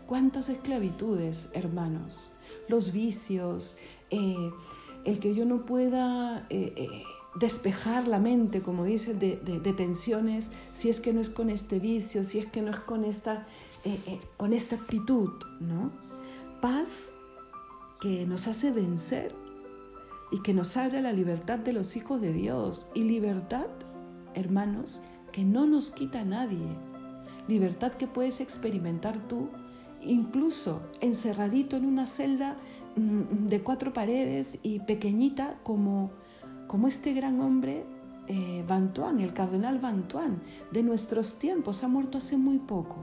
¿Cuántas 0.08 0.50
esclavitudes, 0.50 1.50
hermanos? 1.54 2.32
Los 2.68 2.92
vicios, 2.92 3.78
eh, 4.10 4.52
el 5.06 5.20
que 5.20 5.36
yo 5.36 5.46
no 5.46 5.66
pueda 5.66 6.46
eh, 6.50 6.74
eh, 6.76 7.04
despejar 7.40 8.08
la 8.08 8.20
mente, 8.20 8.62
como 8.62 8.84
dicen, 8.84 9.20
de, 9.20 9.38
de, 9.38 9.74
tensiones, 9.74 10.50
si 10.74 10.90
es 10.90 11.00
que 11.00 11.14
no 11.14 11.22
es 11.22 11.30
con 11.30 11.50
este 11.50 11.80
vicio, 11.80 12.24
si 12.24 12.40
es 12.40 12.48
que 12.48 12.62
no 12.62 12.72
es 12.72 12.80
con 12.80 13.06
esta, 13.06 13.48
con 14.38 14.54
esta 14.54 14.76
actitud, 14.76 15.32
¿no? 15.60 15.92
Paz 16.60 17.14
que 18.02 18.26
nos 18.26 18.48
hace 18.48 18.72
vencer 18.72 19.34
y 20.32 20.42
que 20.42 20.54
nos 20.54 20.76
abre 20.78 21.02
la 21.02 21.14
libertad 21.14 21.60
de 21.60 21.74
los 21.74 21.96
hijos 21.96 22.20
de 22.20 22.34
Dios. 22.34 22.88
Y 22.94 23.04
libertad, 23.04 23.68
hermanos, 24.36 25.02
que 25.32 25.44
no 25.44 25.66
nos 25.66 25.92
quita 25.92 26.24
nadie. 26.24 26.68
Libertad 27.48 27.94
que 27.94 28.08
puedes 28.08 28.40
experimentar 28.40 29.18
tú, 29.28 29.50
incluso 30.02 30.82
encerradito 31.02 31.76
en 31.76 31.86
una 31.86 32.08
celda 32.08 32.58
mm, 32.96 33.48
de 33.48 33.62
cuatro 33.62 33.94
paredes 33.94 34.60
y 34.64 34.80
pequeñita 34.80 35.60
como, 35.64 36.12
como 36.68 36.88
este 36.88 37.14
gran 37.14 37.42
hombre 37.42 37.86
eh, 38.28 38.64
el 39.20 39.34
cardenal 39.34 39.80
Bantuán, 39.80 40.42
de 40.72 40.84
nuestros 40.84 41.38
tiempos, 41.38 41.84
ha 41.84 41.88
muerto 41.88 42.18
hace 42.18 42.38
muy 42.38 42.58
poco, 42.58 42.98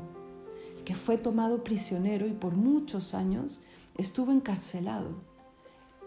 que 0.85 0.95
fue 0.95 1.19
tomado 1.19 1.63
prisionero 1.63 2.27
y 2.27 2.33
por 2.33 2.55
muchos 2.55 3.15
años 3.15 3.63
estuvo 3.99 4.33
encarcelado. 4.33 5.11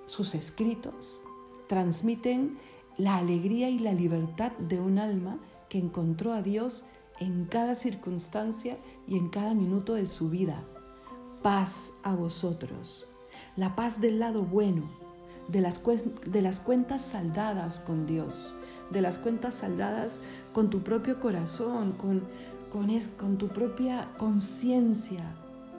Sus 0.06 0.36
escritos 0.36 1.22
transmiten 1.68 2.58
la 2.98 3.18
alegría 3.18 3.70
y 3.70 3.80
la 3.80 3.94
libertad 3.94 4.52
de 4.54 4.80
un 4.80 5.00
alma 5.00 5.38
que 5.70 5.80
encontró 5.80 6.34
a 6.34 6.42
Dios 6.42 6.86
en 7.20 7.46
cada 7.46 7.76
circunstancia 7.76 8.78
y 9.08 9.18
en 9.18 9.30
cada 9.30 9.54
minuto 9.54 9.96
de 9.96 10.06
su 10.06 10.30
vida. 10.30 10.64
Paz 11.42 11.92
a 12.04 12.16
vosotros. 12.16 13.08
La 13.56 13.76
paz 13.76 14.02
del 14.02 14.20
lado 14.20 14.44
bueno, 14.44 14.84
de 15.48 15.62
las, 15.62 15.82
de 16.26 16.42
las 16.42 16.60
cuentas 16.60 17.02
saldadas 17.02 17.80
con 17.80 18.06
Dios, 18.06 18.54
de 18.92 19.02
las 19.02 19.18
cuentas 19.18 19.56
saldadas 19.56 20.22
con 20.54 20.70
tu 20.70 20.82
propio 20.84 21.20
corazón, 21.20 21.94
con, 21.94 22.24
con, 22.72 22.90
es, 22.90 23.10
con 23.10 23.38
tu 23.38 23.50
propia 23.50 24.10
conciencia, 24.18 25.24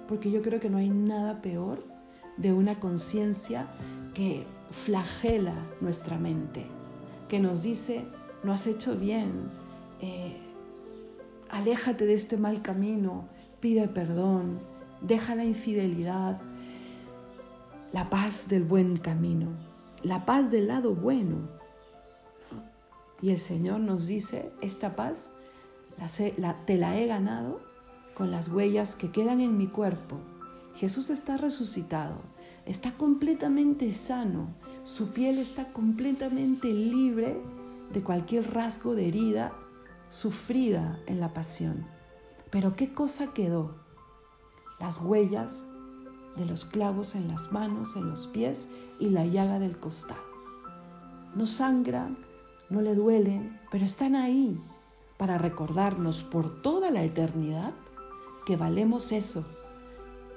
porque 0.09 0.31
yo 0.31 0.43
creo 0.43 0.61
que 0.61 0.71
no 0.71 0.79
hay 0.79 0.91
nada 0.91 1.41
peor 1.41 1.83
de 2.37 2.53
una 2.53 2.79
conciencia 2.79 3.69
que 4.13 4.45
flagela 4.71 5.55
nuestra 5.81 6.19
mente, 6.19 6.67
que 7.29 7.41
nos 7.41 7.63
dice, 7.63 8.05
no 8.43 8.53
has 8.53 8.67
hecho 8.67 8.97
bien, 8.97 9.33
eh, 10.01 10.37
aléjate 11.51 12.07
de 12.07 12.15
este 12.15 12.37
mal 12.37 12.63
camino, 12.63 13.29
pide 13.61 13.89
perdón, 13.89 14.61
deja 15.01 15.35
la 15.35 15.45
infidelidad, 15.45 16.41
la 17.93 18.11
paz 18.11 18.49
del 18.49 18.65
buen 18.65 18.99
camino, 18.99 19.49
la 20.03 20.27
paz 20.27 20.51
del 20.51 20.69
lado 20.69 20.95
bueno. 20.95 21.49
Y 23.23 23.31
el 23.31 23.41
Señor 23.41 23.81
nos 23.81 24.07
dice, 24.07 24.53
esta 24.61 24.97
paz 24.97 25.31
te 26.67 26.77
la 26.77 26.99
he 26.99 27.07
ganado 27.07 27.61
con 28.15 28.31
las 28.31 28.49
huellas 28.49 28.95
que 28.95 29.11
quedan 29.11 29.41
en 29.41 29.57
mi 29.57 29.67
cuerpo 29.67 30.19
Jesús 30.77 31.11
está 31.11 31.37
resucitado, 31.37 32.17
está 32.67 32.93
completamente 32.93 33.93
sano, 33.93 34.49
su 34.85 35.09
piel 35.09 35.39
está 35.39 35.73
completamente 35.73 36.73
libre 36.73 37.41
de 37.93 38.03
cualquier 38.03 38.53
rasgo 38.53 38.95
de 38.95 39.09
herida 39.09 39.53
sufrida 40.09 40.99
en 41.07 41.21
la 41.21 41.29
pasión. 41.29 41.87
Pero 42.51 42.77
¿qué 42.77 42.93
cosa 42.93 43.33
quedó? 43.33 43.75
Las 44.81 45.01
huellas 45.01 45.65
de 46.37 46.47
los 46.47 46.65
clavos 46.65 47.15
en 47.15 47.29
las 47.29 47.53
manos, 47.53 47.97
en 47.97 48.09
los 48.09 48.27
pies 48.27 48.69
y 48.99 49.11
la 49.11 49.25
llaga 49.25 49.59
del 49.59 49.79
costado. 49.79 50.23
No 51.35 51.47
sangran, 51.47 52.17
no 52.71 52.81
le 52.81 52.95
duelen, 52.95 53.61
pero 53.71 53.85
están 53.85 54.15
ahí 54.17 54.61
para 55.17 55.39
recordarnos 55.39 56.23
por 56.23 56.63
toda 56.63 56.91
la 56.91 57.03
eternidad 57.03 57.73
que 58.47 58.57
valemos 58.57 59.13
eso 59.13 59.45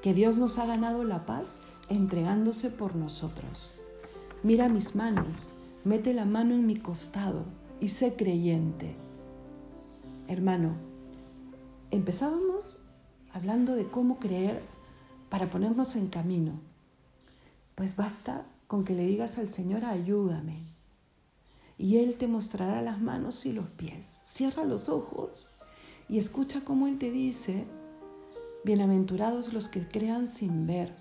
que 0.01 0.13
Dios 0.13 0.37
nos 0.37 0.57
ha 0.57 0.65
ganado 0.65 1.03
la 1.03 1.25
paz 1.25 1.59
entregándose 1.89 2.69
por 2.69 2.95
nosotros. 2.95 3.73
Mira 4.43 4.69
mis 4.69 4.95
manos, 4.95 5.51
mete 5.83 6.13
la 6.13 6.25
mano 6.25 6.53
en 6.53 6.65
mi 6.67 6.75
costado 6.75 7.45
y 7.79 7.89
sé 7.89 8.15
creyente. 8.15 8.95
Hermano, 10.27 10.75
empezábamos 11.91 12.77
hablando 13.31 13.75
de 13.75 13.87
cómo 13.87 14.19
creer 14.19 14.61
para 15.29 15.49
ponernos 15.49 15.95
en 15.95 16.07
camino. 16.07 16.53
Pues 17.75 17.95
basta 17.95 18.45
con 18.67 18.83
que 18.83 18.95
le 18.95 19.05
digas 19.05 19.37
al 19.37 19.47
Señor, 19.47 19.85
ayúdame. 19.85 20.59
Y 21.77 21.97
Él 21.97 22.15
te 22.15 22.27
mostrará 22.27 22.81
las 22.81 22.99
manos 22.99 23.45
y 23.45 23.53
los 23.53 23.67
pies. 23.67 24.19
Cierra 24.23 24.65
los 24.65 24.89
ojos 24.89 25.51
y 26.09 26.17
escucha 26.17 26.61
cómo 26.65 26.87
Él 26.87 26.97
te 26.97 27.11
dice, 27.11 27.65
Bienaventurados 28.63 29.53
los 29.53 29.69
que 29.69 29.87
crean 29.87 30.27
sin 30.27 30.67
ver. 30.67 30.93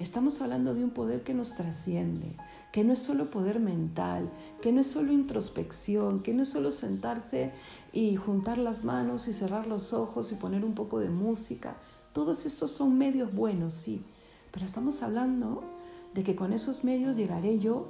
Estamos 0.00 0.40
hablando 0.40 0.72
de 0.72 0.82
un 0.82 0.88
poder 0.88 1.20
que 1.24 1.34
nos 1.34 1.54
trasciende, 1.54 2.34
que 2.72 2.84
no 2.84 2.94
es 2.94 3.00
solo 3.00 3.30
poder 3.30 3.60
mental, 3.60 4.30
que 4.62 4.72
no 4.72 4.80
es 4.80 4.86
solo 4.86 5.12
introspección, 5.12 6.20
que 6.20 6.32
no 6.32 6.44
es 6.44 6.48
solo 6.48 6.70
sentarse 6.70 7.52
y 7.92 8.16
juntar 8.16 8.56
las 8.56 8.82
manos 8.82 9.28
y 9.28 9.34
cerrar 9.34 9.66
los 9.66 9.92
ojos 9.92 10.32
y 10.32 10.36
poner 10.36 10.64
un 10.64 10.74
poco 10.74 11.00
de 11.00 11.10
música. 11.10 11.76
Todos 12.14 12.46
estos 12.46 12.70
son 12.70 12.96
medios 12.96 13.34
buenos, 13.34 13.74
sí, 13.74 14.02
pero 14.52 14.64
estamos 14.64 15.02
hablando 15.02 15.62
de 16.14 16.24
que 16.24 16.34
con 16.34 16.54
esos 16.54 16.82
medios 16.82 17.14
llegaré 17.14 17.58
yo 17.58 17.88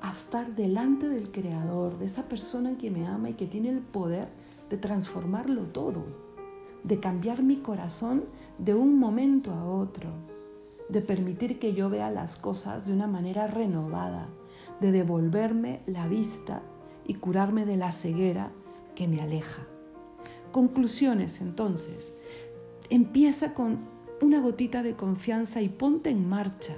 a 0.00 0.10
estar 0.10 0.56
delante 0.56 1.08
del 1.08 1.30
Creador, 1.30 2.00
de 2.00 2.06
esa 2.06 2.24
persona 2.24 2.76
que 2.76 2.90
me 2.90 3.06
ama 3.06 3.30
y 3.30 3.34
que 3.34 3.46
tiene 3.46 3.68
el 3.68 3.78
poder 3.78 4.26
de 4.70 4.76
transformarlo 4.76 5.62
todo 5.66 6.02
de 6.84 7.00
cambiar 7.00 7.42
mi 7.42 7.56
corazón 7.56 8.24
de 8.58 8.74
un 8.74 8.98
momento 8.98 9.52
a 9.52 9.64
otro, 9.64 10.10
de 10.88 11.00
permitir 11.00 11.58
que 11.58 11.74
yo 11.74 11.90
vea 11.90 12.10
las 12.10 12.36
cosas 12.36 12.86
de 12.86 12.92
una 12.92 13.06
manera 13.06 13.46
renovada, 13.46 14.28
de 14.80 14.92
devolverme 14.92 15.80
la 15.86 16.08
vista 16.08 16.62
y 17.06 17.14
curarme 17.14 17.64
de 17.64 17.76
la 17.76 17.92
ceguera 17.92 18.50
que 18.94 19.08
me 19.08 19.20
aleja. 19.20 19.66
Conclusiones 20.52 21.40
entonces. 21.40 22.14
Empieza 22.90 23.54
con 23.54 23.78
una 24.20 24.40
gotita 24.40 24.82
de 24.82 24.94
confianza 24.94 25.60
y 25.60 25.68
ponte 25.68 26.10
en 26.10 26.28
marcha, 26.28 26.74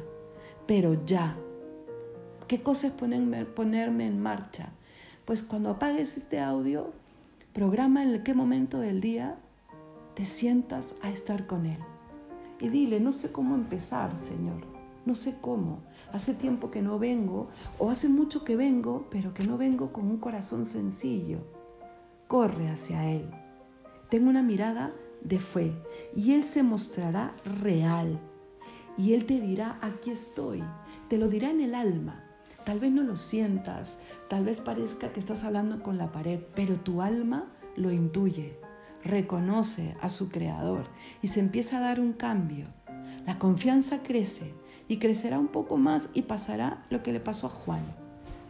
pero 0.66 1.04
ya. 1.04 1.36
¿Qué 2.48 2.62
cosa 2.62 2.88
es 2.88 2.92
ponerme, 2.92 3.44
ponerme 3.44 4.06
en 4.06 4.20
marcha? 4.20 4.72
Pues 5.24 5.42
cuando 5.42 5.70
apagues 5.70 6.16
este 6.16 6.40
audio, 6.40 6.92
programa 7.52 8.02
en 8.02 8.22
qué 8.22 8.34
momento 8.34 8.78
del 8.78 9.00
día 9.00 9.36
te 10.14 10.24
sientas 10.24 10.94
a 11.02 11.10
estar 11.10 11.46
con 11.46 11.66
Él. 11.66 11.78
Y 12.60 12.68
dile, 12.68 13.00
no 13.00 13.12
sé 13.12 13.32
cómo 13.32 13.54
empezar, 13.54 14.16
Señor, 14.16 14.64
no 15.04 15.14
sé 15.14 15.36
cómo. 15.40 15.82
Hace 16.12 16.34
tiempo 16.34 16.70
que 16.70 16.80
no 16.80 16.98
vengo, 16.98 17.48
o 17.78 17.90
hace 17.90 18.08
mucho 18.08 18.44
que 18.44 18.56
vengo, 18.56 19.06
pero 19.10 19.34
que 19.34 19.44
no 19.46 19.58
vengo 19.58 19.92
con 19.92 20.06
un 20.06 20.18
corazón 20.18 20.64
sencillo. 20.64 21.38
Corre 22.28 22.70
hacia 22.70 23.10
Él. 23.10 23.30
Tengo 24.08 24.30
una 24.30 24.42
mirada 24.42 24.94
de 25.22 25.38
fe 25.38 25.74
y 26.14 26.32
Él 26.32 26.44
se 26.44 26.62
mostrará 26.62 27.34
real. 27.62 28.18
Y 28.96 29.12
Él 29.12 29.26
te 29.26 29.40
dirá, 29.40 29.78
aquí 29.82 30.10
estoy. 30.10 30.62
Te 31.08 31.18
lo 31.18 31.28
dirá 31.28 31.50
en 31.50 31.60
el 31.60 31.74
alma. 31.74 32.24
Tal 32.64 32.80
vez 32.80 32.90
no 32.90 33.02
lo 33.02 33.14
sientas, 33.14 33.98
tal 34.28 34.44
vez 34.44 34.60
parezca 34.60 35.12
que 35.12 35.20
estás 35.20 35.44
hablando 35.44 35.82
con 35.84 35.98
la 35.98 36.10
pared, 36.10 36.40
pero 36.54 36.74
tu 36.76 37.00
alma 37.00 37.52
lo 37.76 37.92
intuye 37.92 38.58
reconoce 39.06 39.96
a 40.00 40.08
su 40.08 40.28
creador 40.28 40.86
y 41.22 41.28
se 41.28 41.40
empieza 41.40 41.78
a 41.78 41.80
dar 41.80 42.00
un 42.00 42.12
cambio. 42.12 42.66
La 43.26 43.38
confianza 43.38 44.02
crece 44.02 44.54
y 44.88 44.98
crecerá 44.98 45.38
un 45.38 45.48
poco 45.48 45.76
más 45.76 46.10
y 46.14 46.22
pasará 46.22 46.84
lo 46.90 47.02
que 47.02 47.12
le 47.12 47.20
pasó 47.20 47.46
a 47.46 47.50
Juan. 47.50 47.82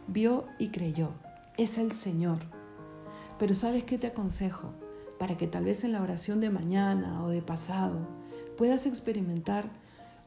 Vio 0.07 0.45
y 0.59 0.69
creyó. 0.69 1.11
Es 1.57 1.77
el 1.77 1.91
Señor. 1.91 2.39
Pero 3.39 3.53
¿sabes 3.53 3.83
qué 3.83 3.97
te 3.97 4.07
aconsejo? 4.07 4.73
Para 5.19 5.37
que 5.37 5.47
tal 5.47 5.65
vez 5.65 5.83
en 5.83 5.91
la 5.91 6.01
oración 6.01 6.39
de 6.41 6.49
mañana 6.49 7.23
o 7.23 7.29
de 7.29 7.41
pasado 7.41 8.07
puedas 8.55 8.85
experimentar 8.85 9.69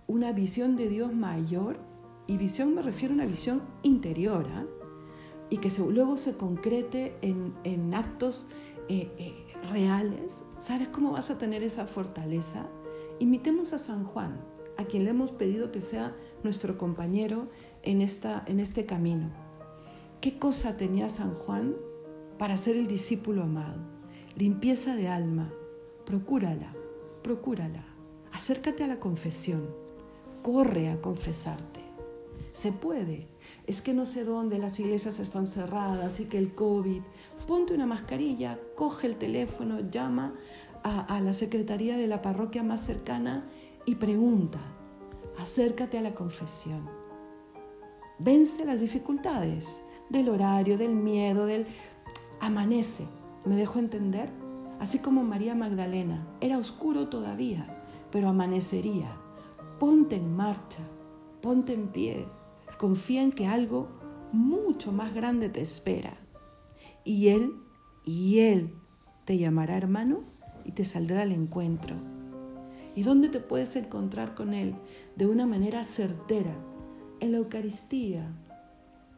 una 0.06 0.32
visión 0.32 0.76
de 0.76 0.88
Dios 0.88 1.14
mayor, 1.14 1.78
y 2.26 2.36
visión 2.36 2.74
me 2.74 2.82
refiero 2.82 3.12
a 3.12 3.16
una 3.16 3.26
visión 3.26 3.62
interior, 3.82 4.46
¿ah? 4.54 4.64
y 5.50 5.58
que 5.58 5.70
luego 5.78 6.16
se 6.16 6.36
concrete 6.36 7.16
en, 7.22 7.94
actos 7.94 8.48
eh, 8.88 9.12
eh, 9.18 9.49
reales, 9.70 10.44
¿sabes 10.58 10.88
cómo 10.88 11.12
vas 11.12 11.30
a 11.30 11.38
tener 11.38 11.62
esa 11.62 11.86
fortaleza? 11.86 12.66
Imitemos 13.18 13.72
a 13.72 13.78
San 13.78 14.04
Juan, 14.04 14.40
a 14.76 14.84
quien 14.84 15.04
le 15.04 15.10
hemos 15.10 15.30
pedido 15.30 15.70
que 15.72 15.80
sea 15.80 16.16
nuestro 16.42 16.78
compañero 16.78 17.48
en, 17.82 18.00
esta, 18.00 18.42
en 18.46 18.60
este 18.60 18.86
camino. 18.86 19.30
¿Qué 20.20 20.38
cosa 20.38 20.76
tenía 20.76 21.08
San 21.08 21.34
Juan 21.34 21.76
para 22.38 22.56
ser 22.56 22.76
el 22.76 22.86
discípulo 22.86 23.42
amado? 23.42 23.80
Limpieza 24.36 24.96
de 24.96 25.08
alma. 25.08 25.52
Procúrala, 26.04 26.74
procúrala. 27.22 27.84
Acércate 28.32 28.84
a 28.84 28.88
la 28.88 29.00
confesión. 29.00 29.68
Corre 30.42 30.88
a 30.88 31.00
confesarte. 31.00 31.80
Se 32.52 32.72
puede. 32.72 33.28
Es 33.66 33.82
que 33.82 33.94
no 33.94 34.06
sé 34.06 34.24
dónde 34.24 34.58
las 34.58 34.80
iglesias 34.80 35.20
están 35.20 35.46
cerradas 35.46 36.20
y 36.20 36.24
que 36.24 36.38
el 36.38 36.52
COVID. 36.52 37.02
Ponte 37.46 37.74
una 37.74 37.86
mascarilla, 37.86 38.58
coge 38.76 39.06
el 39.06 39.16
teléfono, 39.16 39.80
llama 39.90 40.34
a, 40.82 41.20
la 41.20 41.32
secretaría 41.32 41.96
de 41.96 42.06
la 42.06 42.22
parroquia 42.22 42.62
más 42.62 42.80
cercana 42.80 43.44
y 43.86 43.96
pregunta. 43.96 44.60
Acércate 45.38 45.98
a 45.98 46.02
la 46.02 46.14
confesión. 46.14 46.88
Vence 48.18 48.64
las 48.64 48.80
dificultades 48.80 49.82
del 50.10 50.28
horario, 50.28 50.78
del 50.78 50.94
miedo, 50.94 51.46
del... 51.46 51.66
Amanece. 52.40 53.06
¿Me 53.44 53.56
dejo 53.56 53.78
entender? 53.78 54.30
Así 54.78 54.98
como 54.98 55.24
María 55.24 55.54
Magdalena. 55.54 56.26
Era 56.40 56.58
oscuro 56.58 57.08
todavía, 57.08 57.66
pero 58.10 58.28
amanecería. 58.28 59.16
Ponte 59.78 60.16
en 60.16 60.36
marcha, 60.36 60.82
ponte 61.40 61.72
en 61.72 61.88
pie. 61.88 62.26
Confía 62.78 63.22
en 63.22 63.32
que 63.32 63.46
algo 63.46 63.88
mucho 64.32 64.92
más 64.92 65.14
grande 65.14 65.48
te 65.48 65.60
espera. 65.60 66.19
Y 67.04 67.28
Él, 67.28 67.54
y 68.04 68.40
Él 68.40 68.74
te 69.24 69.38
llamará 69.38 69.76
hermano 69.76 70.20
y 70.64 70.72
te 70.72 70.84
saldrá 70.84 71.22
al 71.22 71.32
encuentro. 71.32 71.96
¿Y 72.94 73.02
dónde 73.02 73.28
te 73.28 73.40
puedes 73.40 73.76
encontrar 73.76 74.34
con 74.34 74.52
Él? 74.52 74.74
De 75.16 75.26
una 75.26 75.46
manera 75.46 75.84
certera, 75.84 76.54
en 77.20 77.32
la 77.32 77.38
Eucaristía, 77.38 78.26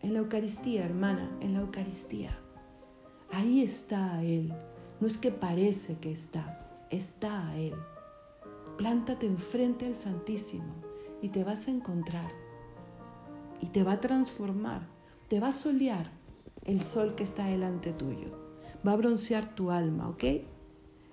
en 0.02 0.12
la 0.12 0.18
Eucaristía, 0.18 0.84
hermana, 0.84 1.30
en 1.40 1.54
la 1.54 1.60
Eucaristía. 1.60 2.36
Ahí 3.30 3.62
está 3.62 4.22
Él. 4.22 4.52
No 5.00 5.06
es 5.06 5.16
que 5.16 5.30
parece 5.30 5.96
que 5.98 6.12
está, 6.12 6.86
está 6.90 7.56
Él. 7.56 7.74
Plántate 8.76 9.26
enfrente 9.26 9.86
al 9.86 9.94
Santísimo 9.94 10.74
y 11.22 11.28
te 11.28 11.44
vas 11.44 11.68
a 11.68 11.70
encontrar. 11.70 12.30
Y 13.60 13.66
te 13.66 13.84
va 13.84 13.92
a 13.92 14.00
transformar, 14.00 14.82
te 15.28 15.40
va 15.40 15.48
a 15.48 15.52
solear 15.52 16.10
el 16.64 16.82
sol 16.82 17.14
que 17.14 17.24
está 17.24 17.46
delante 17.46 17.92
tuyo. 17.92 18.28
Va 18.86 18.92
a 18.92 18.96
broncear 18.96 19.54
tu 19.54 19.70
alma, 19.70 20.08
¿ok? 20.08 20.24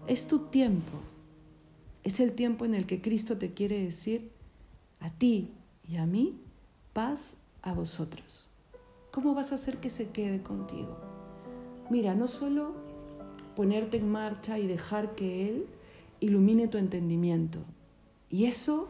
Es 0.07 0.27
tu 0.27 0.39
tiempo. 0.47 0.97
Es 2.03 2.19
el 2.19 2.33
tiempo 2.33 2.65
en 2.65 2.75
el 2.75 2.85
que 2.85 3.01
Cristo 3.01 3.37
te 3.37 3.53
quiere 3.53 3.83
decir 3.83 4.31
a 4.99 5.09
ti 5.09 5.51
y 5.87 5.97
a 5.97 6.05
mí, 6.05 6.39
paz 6.93 7.37
a 7.61 7.73
vosotros. 7.73 8.49
¿Cómo 9.11 9.33
vas 9.33 9.51
a 9.51 9.55
hacer 9.55 9.77
que 9.77 9.89
se 9.89 10.09
quede 10.09 10.41
contigo? 10.41 10.97
Mira, 11.89 12.15
no 12.15 12.27
solo 12.27 12.73
ponerte 13.55 13.97
en 13.97 14.11
marcha 14.11 14.59
y 14.59 14.67
dejar 14.67 15.15
que 15.15 15.49
Él 15.49 15.67
ilumine 16.19 16.67
tu 16.67 16.77
entendimiento. 16.77 17.59
Y 18.29 18.45
eso 18.45 18.89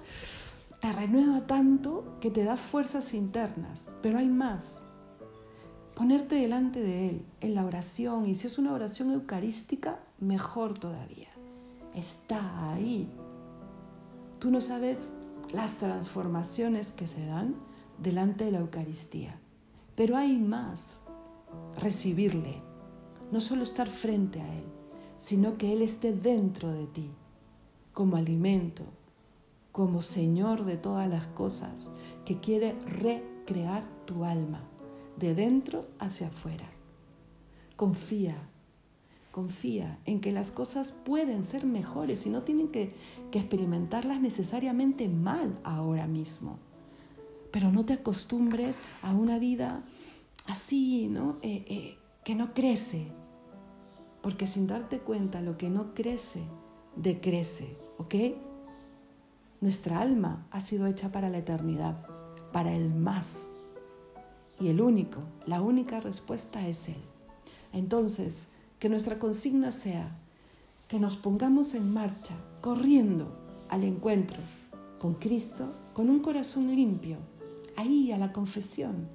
te 0.82 0.92
renueva 0.92 1.48
tanto 1.48 2.18
que 2.20 2.32
te 2.32 2.44
da 2.44 2.58
fuerzas 2.58 3.14
internas. 3.14 3.90
Pero 4.02 4.18
hay 4.18 4.28
más. 4.28 4.84
Ponerte 6.00 6.36
delante 6.36 6.80
de 6.80 7.10
Él 7.10 7.26
en 7.42 7.56
la 7.56 7.66
oración. 7.66 8.26
Y 8.26 8.34
si 8.34 8.48
es 8.48 8.58
una 8.58 8.72
oración 8.72 9.12
eucarística, 9.12 10.00
mejor 10.22 10.80
todavía. 10.80 11.28
Está 11.94 12.72
ahí. 12.72 13.12
Tú 14.40 14.50
no 14.50 14.62
sabes 14.62 15.10
las 15.52 15.76
transformaciones 15.76 16.92
que 16.92 17.06
se 17.06 17.26
dan 17.26 17.56
delante 18.02 18.46
de 18.46 18.52
la 18.52 18.60
Eucaristía. 18.60 19.42
Pero 19.96 20.16
hay 20.16 20.38
más. 20.38 21.02
Recibirle. 21.76 22.62
No 23.34 23.42
solo 23.42 23.64
estar 23.64 23.90
frente 23.90 24.40
a 24.40 24.56
Él, 24.56 24.64
sino 25.18 25.58
que 25.58 25.74
Él 25.74 25.82
esté 25.82 26.14
dentro 26.14 26.72
de 26.72 26.88
ti, 26.88 27.12
como 27.92 28.16
alimento, 28.16 28.84
como 29.74 30.02
Señor 30.02 30.64
de 30.64 30.78
todas 30.78 31.10
las 31.10 31.28
cosas, 31.28 31.90
que 32.24 32.40
quiere 32.40 32.72
recrear 32.86 33.84
tu 34.06 34.24
alma, 34.24 34.69
de 35.20 35.36
dentro 35.36 35.88
hacia 36.00 36.28
afuera. 36.28 36.70
Confía, 37.76 38.36
confía 39.32 40.00
en 40.06 40.22
que 40.22 40.32
las 40.32 40.52
cosas 40.52 40.92
pueden 40.92 41.44
ser 41.44 41.66
mejores 41.66 42.26
y 42.26 42.30
no 42.30 42.44
tienen 42.44 42.70
que, 42.70 42.94
experimentarlas 43.32 44.20
necesariamente 44.20 45.08
mal 45.08 45.60
ahora 45.64 46.08
mismo. 46.08 46.58
Pero 47.52 47.72
no 47.72 47.86
te 47.86 47.94
acostumbres 47.94 48.82
a 49.02 49.14
una 49.14 49.40
vida 49.40 49.84
así, 50.48 51.08
¿no? 51.08 51.38
Eh, 51.42 51.66
eh, 51.68 51.98
que 52.24 52.36
no 52.36 52.54
crece. 52.54 53.08
Porque 54.22 54.46
sin 54.46 54.68
darte 54.68 55.00
cuenta, 55.00 55.42
lo 55.42 55.58
que 55.58 55.70
no 55.70 55.94
crece, 55.94 56.44
decrece, 56.96 57.76
¿ok? 57.98 58.16
Nuestra 59.62 60.02
alma 60.02 60.48
ha 60.52 60.62
sido 60.62 60.88
hecha 60.88 61.12
para 61.12 61.30
la 61.30 61.38
eternidad, 61.38 62.06
para 62.52 62.74
el 62.74 62.94
más. 62.94 63.52
Y 64.60 64.68
el 64.68 64.82
único, 64.82 65.20
la 65.46 65.62
única 65.62 66.00
respuesta 66.00 66.68
es 66.68 66.90
Él. 66.90 67.02
Entonces, 67.72 68.44
que 68.80 68.90
nuestra 68.90 69.20
consigna 69.20 69.72
sea 69.72 70.16
que 70.88 71.00
nos 71.00 71.16
pongamos 71.16 71.76
en 71.76 71.94
marcha, 71.94 72.34
corriendo 72.62 73.32
al 73.70 73.84
encuentro 73.84 74.40
con 75.00 75.14
Cristo, 75.14 75.72
con 75.94 76.10
un 76.10 76.20
corazón 76.20 76.76
limpio, 76.76 77.18
ahí 77.76 78.12
a 78.12 78.18
la 78.18 78.34
confesión 78.34 79.08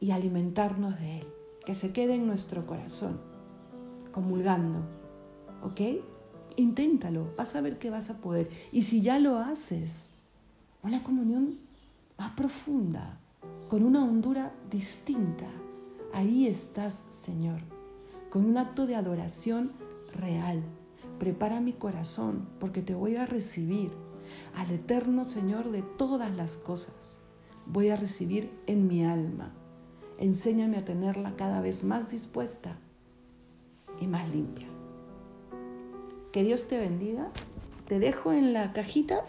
y 0.00 0.12
alimentarnos 0.12 0.98
de 0.98 1.20
Él, 1.20 1.26
que 1.66 1.74
se 1.74 1.92
quede 1.92 2.14
en 2.14 2.26
nuestro 2.26 2.66
corazón, 2.66 3.20
comulgando, 4.12 4.80
¿ok? 5.62 5.80
Inténtalo, 6.56 7.34
vas 7.36 7.56
a 7.56 7.60
ver 7.60 7.78
que 7.78 7.90
vas 7.90 8.10
a 8.10 8.18
poder. 8.18 8.48
Y 8.70 8.82
si 8.82 9.02
ya 9.02 9.18
lo 9.18 9.38
haces, 9.38 10.10
una 10.82 11.02
comunión 11.02 11.58
más 12.16 12.32
profunda, 12.32 13.18
con 13.68 13.84
una 13.84 14.04
hondura 14.04 14.52
distinta, 14.70 15.46
ahí 16.12 16.46
estás, 16.46 16.94
Señor 17.10 17.60
con 18.34 18.46
un 18.46 18.58
acto 18.58 18.88
de 18.88 18.96
adoración 18.96 19.70
real. 20.12 20.60
Prepara 21.20 21.60
mi 21.60 21.72
corazón 21.72 22.48
porque 22.58 22.82
te 22.82 22.92
voy 22.92 23.14
a 23.14 23.26
recibir 23.26 23.92
al 24.56 24.72
eterno 24.72 25.24
Señor 25.24 25.70
de 25.70 25.82
todas 25.82 26.34
las 26.34 26.56
cosas. 26.56 27.16
Voy 27.66 27.90
a 27.90 27.96
recibir 27.96 28.50
en 28.66 28.88
mi 28.88 29.04
alma. 29.04 29.52
Enséñame 30.18 30.78
a 30.78 30.84
tenerla 30.84 31.36
cada 31.36 31.60
vez 31.60 31.84
más 31.84 32.10
dispuesta 32.10 32.76
y 34.00 34.08
más 34.08 34.28
limpia. 34.28 34.66
Que 36.32 36.42
Dios 36.42 36.66
te 36.66 36.76
bendiga. 36.76 37.30
Te 37.86 38.00
dejo 38.00 38.32
en 38.32 38.52
la 38.52 38.72
cajita 38.72 39.20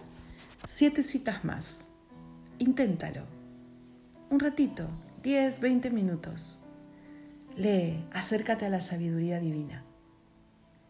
siete 0.67 1.03
citas 1.03 1.45
más. 1.45 1.85
Inténtalo. 2.57 3.21
Un 4.31 4.39
ratito, 4.39 4.87
10, 5.21 5.59
20 5.59 5.91
minutos. 5.91 6.57
Lee, 7.55 8.03
acércate 8.11 8.65
a 8.65 8.69
la 8.69 8.81
sabiduría 8.81 9.39
divina. 9.39 9.83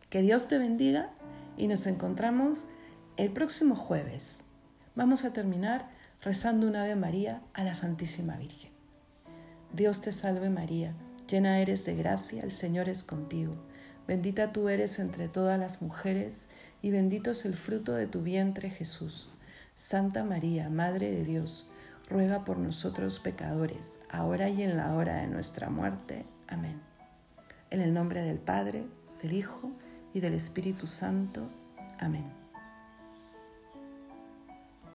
Que 0.09 0.21
Dios 0.21 0.47
te 0.47 0.57
bendiga 0.57 1.11
y 1.57 1.67
nos 1.67 1.85
encontramos 1.85 2.67
el 3.17 3.31
próximo 3.31 3.75
jueves. 3.75 4.45
Vamos 4.95 5.25
a 5.25 5.33
terminar 5.33 5.85
rezando 6.21 6.65
una 6.65 6.83
Ave 6.83 6.95
María 6.95 7.41
a 7.53 7.65
la 7.65 7.73
Santísima 7.73 8.37
Virgen. 8.37 8.71
Dios 9.73 9.99
te 9.99 10.13
salve 10.13 10.49
María, 10.49 10.93
llena 11.27 11.59
eres 11.59 11.83
de 11.83 11.95
gracia, 11.95 12.41
el 12.41 12.53
Señor 12.53 12.87
es 12.87 13.03
contigo. 13.03 13.53
Bendita 14.07 14.53
tú 14.53 14.69
eres 14.69 14.97
entre 14.97 15.27
todas 15.27 15.59
las 15.59 15.81
mujeres 15.81 16.47
y 16.81 16.89
bendito 16.89 17.31
es 17.31 17.43
el 17.43 17.55
fruto 17.55 17.95
de 17.95 18.07
tu 18.07 18.21
vientre 18.21 18.69
Jesús. 18.69 19.29
Santa 19.75 20.23
María, 20.23 20.69
Madre 20.69 21.11
de 21.11 21.25
Dios, 21.25 21.69
ruega 22.09 22.45
por 22.45 22.57
nosotros 22.57 23.19
pecadores, 23.19 23.99
ahora 24.09 24.49
y 24.49 24.63
en 24.63 24.77
la 24.77 24.93
hora 24.93 25.17
de 25.17 25.27
nuestra 25.27 25.69
muerte. 25.69 26.25
Amén. 26.47 26.81
En 27.69 27.81
el 27.81 27.93
nombre 27.93 28.21
del 28.21 28.37
Padre, 28.37 28.85
del 29.21 29.33
Hijo 29.33 29.71
y 30.13 30.19
del 30.19 30.33
Espíritu 30.33 30.87
Santo. 30.87 31.49
Amén. 31.99 32.44